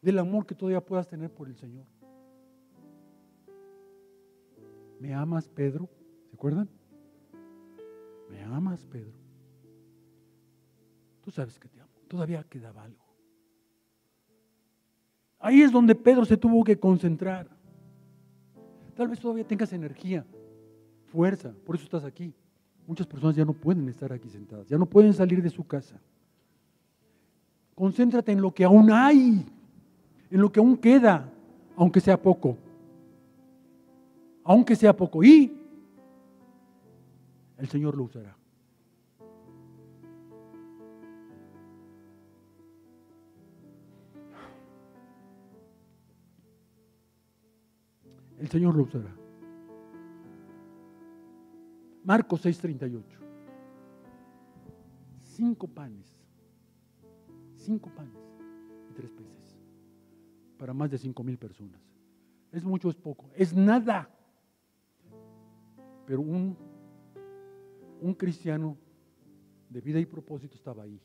[0.00, 1.84] Del amor que todavía puedas tener por el Señor.
[4.98, 5.90] ¿Me amas, Pedro?
[6.30, 6.70] ¿Se acuerdan?
[8.30, 9.12] ¿Me amas, Pedro?
[11.20, 11.92] Tú sabes que te amo.
[12.08, 13.04] todavía quedaba algo.
[15.38, 17.50] Ahí es donde Pedro se tuvo que concentrar.
[18.94, 20.24] Tal vez todavía tengas energía,
[21.04, 22.34] fuerza, por eso estás aquí.
[22.86, 26.00] Muchas personas ya no pueden estar aquí sentadas, ya no pueden salir de su casa.
[27.74, 29.44] Concéntrate en lo que aún hay,
[30.30, 31.30] en lo que aún queda,
[31.76, 32.56] aunque sea poco.
[34.44, 35.24] Aunque sea poco.
[35.24, 35.52] Y
[37.58, 38.36] el Señor lo usará.
[48.38, 49.15] El Señor lo usará.
[52.06, 53.18] Marcos 6:38.
[55.18, 56.06] Cinco panes.
[57.56, 58.22] Cinco panes
[58.88, 59.58] y tres peces.
[60.56, 61.82] Para más de cinco mil personas.
[62.52, 63.28] Es mucho, es poco.
[63.34, 64.08] Es nada.
[66.06, 66.56] Pero un,
[68.00, 68.76] un cristiano
[69.68, 71.00] de vida y propósito estaba ahí.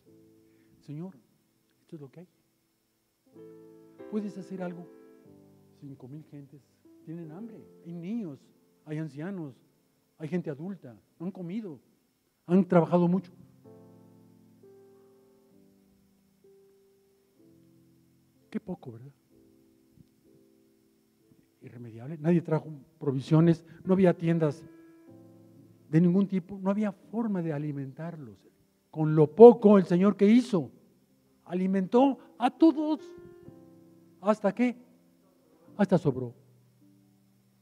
[0.81, 1.15] Señor,
[1.79, 2.27] esto es lo que hay.
[4.11, 4.87] ¿Puedes hacer algo?
[5.79, 6.61] Cinco mil gentes
[7.03, 8.39] tienen hambre, hay niños,
[8.85, 9.55] hay ancianos,
[10.21, 11.79] hay gente adulta, han comido,
[12.45, 13.31] han trabajado mucho.
[18.51, 19.11] Qué poco, ¿verdad?
[21.61, 22.19] Irremediable.
[22.19, 22.69] Nadie trajo
[22.99, 24.63] provisiones, no había tiendas
[25.89, 28.37] de ningún tipo, no había forma de alimentarlos.
[28.91, 30.69] Con lo poco el Señor que hizo,
[31.45, 32.99] alimentó a todos.
[34.21, 34.75] ¿Hasta qué?
[35.77, 36.35] Hasta sobró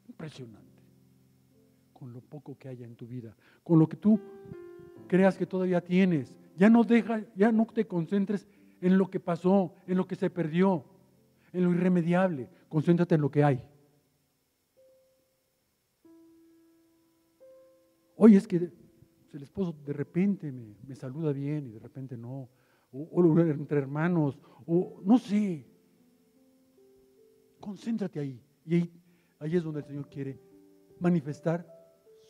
[0.10, 0.69] impresionante
[2.00, 4.20] con lo poco que haya en tu vida, con lo que tú
[5.08, 6.34] creas que todavía tienes.
[6.56, 8.48] Ya no deja, ya no te concentres
[8.82, 10.86] en lo que pasó, en lo que se perdió,
[11.52, 12.50] en lo irremediable.
[12.70, 13.62] Concéntrate en lo que hay.
[18.16, 18.72] Oye, es que
[19.34, 22.50] el esposo de repente me, saluda bien y de repente no.
[22.92, 25.66] O, o, entre hermanos, o no sé.
[27.60, 28.42] Concéntrate ahí.
[28.66, 28.90] Y
[29.40, 30.38] Ahí es donde el Señor quiere
[31.00, 31.66] manifestar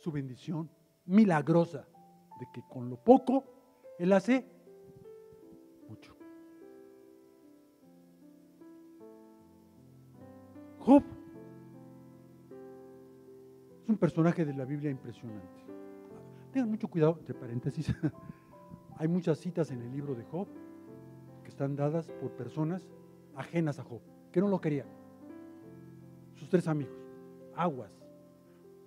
[0.00, 0.70] su bendición
[1.06, 1.86] milagrosa,
[2.38, 3.44] de que con lo poco
[3.98, 4.46] Él hace
[5.88, 6.16] mucho.
[10.78, 11.04] Job
[13.82, 15.64] es un personaje de la Biblia impresionante.
[16.52, 17.94] Tengan mucho cuidado, entre paréntesis,
[18.96, 20.48] hay muchas citas en el libro de Job
[21.44, 22.88] que están dadas por personas
[23.36, 24.00] ajenas a Job,
[24.32, 24.88] que no lo querían.
[26.34, 27.00] Sus tres amigos
[27.54, 27.99] aguas.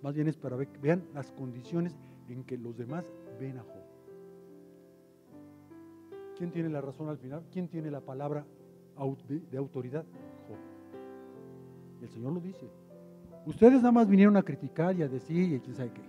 [0.04, 1.96] Más bien es para ver, vean las condiciones
[2.28, 3.06] en que los demás
[3.40, 3.82] ven a Job.
[6.36, 7.42] ¿Quién tiene la razón al final?
[7.50, 8.44] ¿Quién tiene la palabra
[9.50, 10.04] de autoridad?
[10.46, 10.58] Job.
[12.02, 12.68] El Señor lo dice.
[13.46, 16.02] Ustedes nada más vinieron a criticar y a decir y quién sabe qué.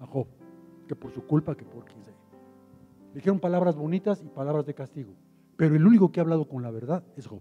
[0.00, 0.26] A Job.
[0.88, 2.16] Que por su culpa, que por quién sabe.
[3.14, 5.12] Dijeron palabras bonitas y palabras de castigo.
[5.56, 7.40] Pero el único que ha hablado con la verdad es Job.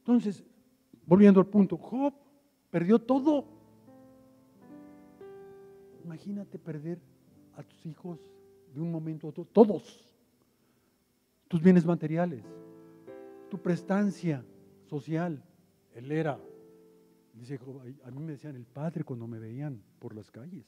[0.00, 0.44] Entonces,
[1.10, 2.14] Volviendo al punto, Job
[2.70, 3.44] perdió todo.
[6.04, 6.98] Imagínate perder
[7.56, 8.18] a tus hijos
[8.72, 10.08] de un momento a otro, todos,
[11.48, 12.44] tus bienes materiales,
[13.50, 14.44] tu prestancia
[14.88, 15.42] social.
[15.94, 16.38] Él era,
[17.34, 17.60] dice
[18.04, 20.64] a mí me decían el padre cuando me veían por las calles.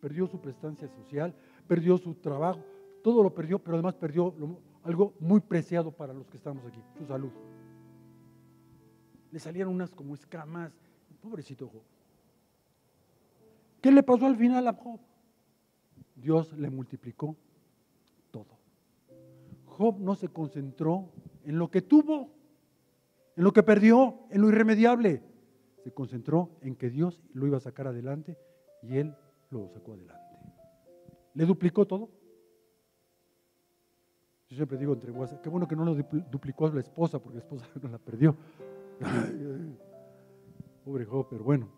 [0.00, 1.34] Perdió su prestancia social,
[1.66, 2.62] perdió su trabajo,
[3.02, 4.34] todo lo perdió, pero además perdió
[4.82, 7.30] algo muy preciado para los que estamos aquí, su salud
[9.34, 10.72] le salieron unas como escamas.
[11.24, 11.80] Pobrecito Job.
[13.80, 15.00] ¿Qué le pasó al final a Job?
[16.16, 17.34] Dios le multiplicó
[18.30, 18.58] todo.
[19.64, 21.08] Job no se concentró
[21.44, 22.28] en lo que tuvo,
[23.36, 25.22] en lo que perdió, en lo irremediable.
[25.82, 28.36] Se concentró en que Dios lo iba a sacar adelante
[28.82, 29.16] y él
[29.48, 30.36] lo sacó adelante.
[31.32, 32.10] ¿Le duplicó todo?
[34.50, 37.38] Yo siempre digo entre WhatsApp, qué bueno que no lo duplicó a la esposa, porque
[37.38, 38.36] la esposa no la perdió.
[40.84, 41.68] Pobre Job, pero bueno.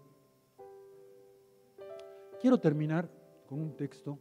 [2.41, 3.09] Quiero terminar
[3.49, 4.19] con un texto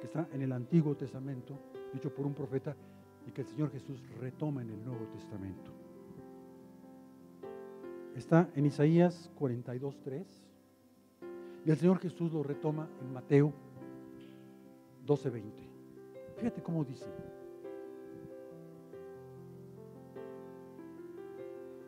[0.00, 1.58] que está en el Antiguo Testamento,
[1.92, 2.76] dicho por un profeta,
[3.26, 5.72] y que el Señor Jesús retoma en el Nuevo Testamento.
[8.14, 10.24] Está en Isaías 42.3
[11.66, 13.52] y el Señor Jesús lo retoma en Mateo
[15.06, 15.42] 12.20.
[16.38, 17.06] Fíjate cómo dice.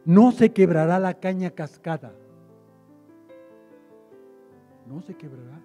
[0.08, 2.14] No se quebrará la caña cascada.
[4.86, 5.60] No se quebrará.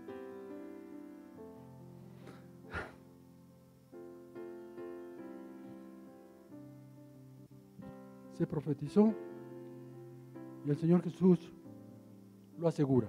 [8.34, 9.14] Se profetizó
[10.66, 11.54] y el Señor Jesús
[12.60, 13.08] lo asegura.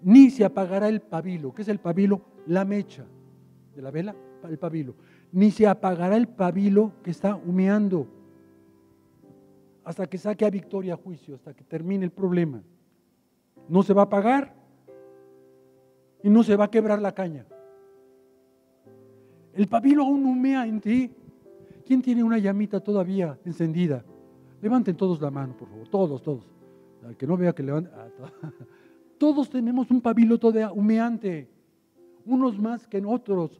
[0.00, 1.52] Ni se apagará el pabilo.
[1.52, 2.22] ¿Qué es el pabilo?
[2.46, 3.04] La mecha
[3.76, 4.94] de la vela, el pabilo.
[5.30, 8.17] ni se apagará el pabilo que está humeando
[9.88, 12.62] hasta que saque a victoria a juicio, hasta que termine el problema.
[13.70, 14.54] No se va a apagar
[16.22, 17.46] y no se va a quebrar la caña.
[19.54, 21.10] El pabilo aún humea en ti.
[21.86, 24.04] ¿Quién tiene una llamita todavía encendida?
[24.60, 25.88] Levanten todos la mano, por favor.
[25.88, 26.44] Todos, todos.
[27.06, 27.90] Al que no vea que levante.
[27.94, 28.08] Ah,
[29.18, 31.48] todos tenemos un pabilo todavía humeante.
[32.26, 33.58] Unos más que en otros.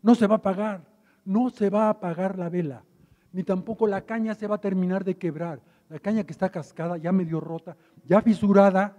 [0.00, 0.86] No se va a apagar.
[1.24, 2.84] No se va a apagar la vela.
[3.32, 5.60] Ni tampoco la caña se va a terminar de quebrar.
[5.88, 8.96] La caña que está cascada, ya medio rota, ya fisurada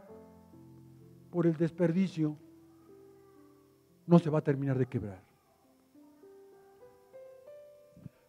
[1.30, 2.38] por el desperdicio,
[4.06, 5.22] no se va a terminar de quebrar.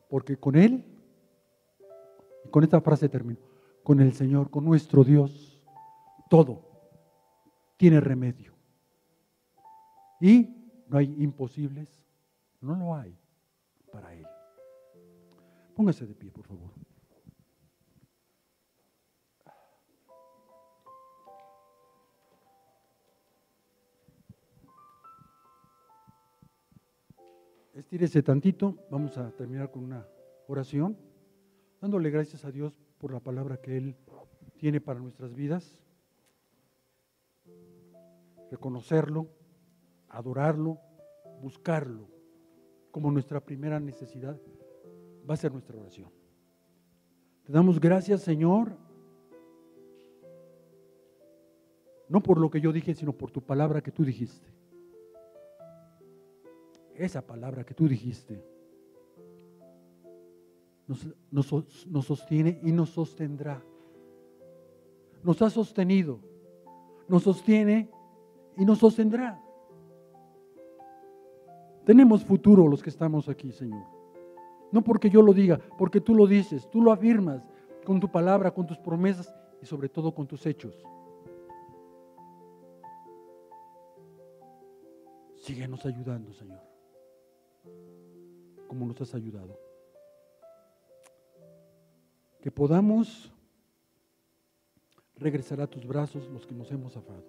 [0.08, 0.84] Porque con Él,
[2.44, 3.40] y con esta frase termino,
[3.82, 5.60] con el Señor, con nuestro Dios,
[6.28, 6.62] todo
[7.76, 8.54] tiene remedio.
[10.20, 11.88] Y no hay imposibles,
[12.60, 13.18] no lo hay
[13.90, 14.26] para Él.
[15.82, 16.70] Póngase de pie, por favor.
[27.74, 30.06] Estírese tantito, vamos a terminar con una
[30.46, 30.96] oración,
[31.80, 33.96] dándole gracias a Dios por la palabra que Él
[34.58, 35.80] tiene para nuestras vidas,
[38.52, 39.26] reconocerlo,
[40.08, 40.78] adorarlo,
[41.40, 42.08] buscarlo
[42.92, 44.40] como nuestra primera necesidad,
[45.28, 46.10] va a ser nuestra oración.
[47.44, 48.76] Te damos gracias, Señor,
[52.08, 54.52] no por lo que yo dije, sino por tu palabra que tú dijiste
[56.96, 58.44] esa palabra que tú dijiste
[61.30, 63.62] nos, sostiene y nos sostendrá.
[65.22, 66.18] Nos ha sostenido,
[67.08, 67.88] nos sostiene
[68.58, 69.42] y nos sostendrá.
[71.86, 73.86] Tenemos futuro los que estamos aquí, Señor.
[74.72, 77.42] No porque yo lo diga, porque tú lo dices, tú lo afirmas
[77.84, 80.74] con tu palabra, con tus promesas y sobre todo con tus hechos.
[85.36, 86.72] Síguenos ayudando, Señor
[88.72, 89.60] como nos has ayudado.
[92.40, 93.30] Que podamos
[95.14, 97.22] regresar a tus brazos los que nos hemos zafado.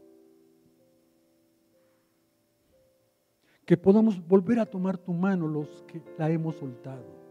[3.66, 7.23] Que podamos volver a tomar tu mano los que la hemos soltado.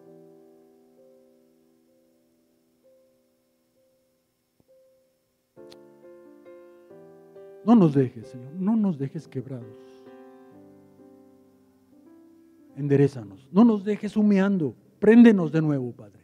[7.64, 9.92] No nos dejes, Señor, no nos dejes quebrados
[12.76, 13.48] enderezanos.
[13.52, 14.74] No nos dejes humeando.
[14.98, 16.20] Préndenos de nuevo, Padre.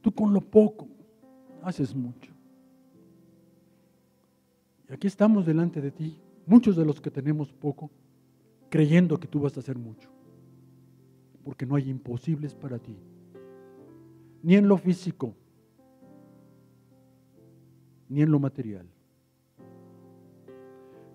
[0.00, 0.88] Tú con lo poco
[1.62, 2.32] haces mucho.
[4.88, 7.90] Y aquí estamos delante de ti, muchos de los que tenemos poco,
[8.70, 10.08] creyendo que tú vas a hacer mucho.
[11.44, 12.96] Porque no hay imposibles para ti.
[14.42, 15.34] Ni en lo físico,
[18.10, 18.86] ni en lo material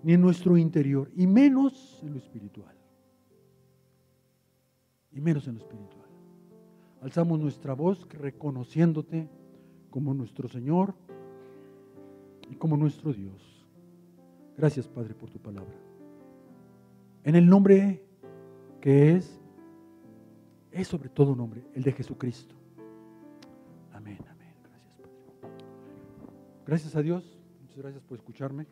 [0.06, 2.76] ni en nuestro interior, y menos en lo espiritual.
[5.10, 6.06] Y menos en lo espiritual.
[7.02, 9.28] Alzamos nuestra voz reconociéndote
[9.90, 10.94] como nuestro Señor
[12.48, 13.66] y como nuestro Dios.
[14.56, 15.74] Gracias, Padre, por tu palabra.
[17.24, 18.04] En el nombre
[18.80, 19.40] que es,
[20.70, 22.54] es sobre todo nombre, el de Jesucristo.
[26.66, 27.22] Gracias a Dios.
[27.60, 28.66] Muchas gracias por escucharme.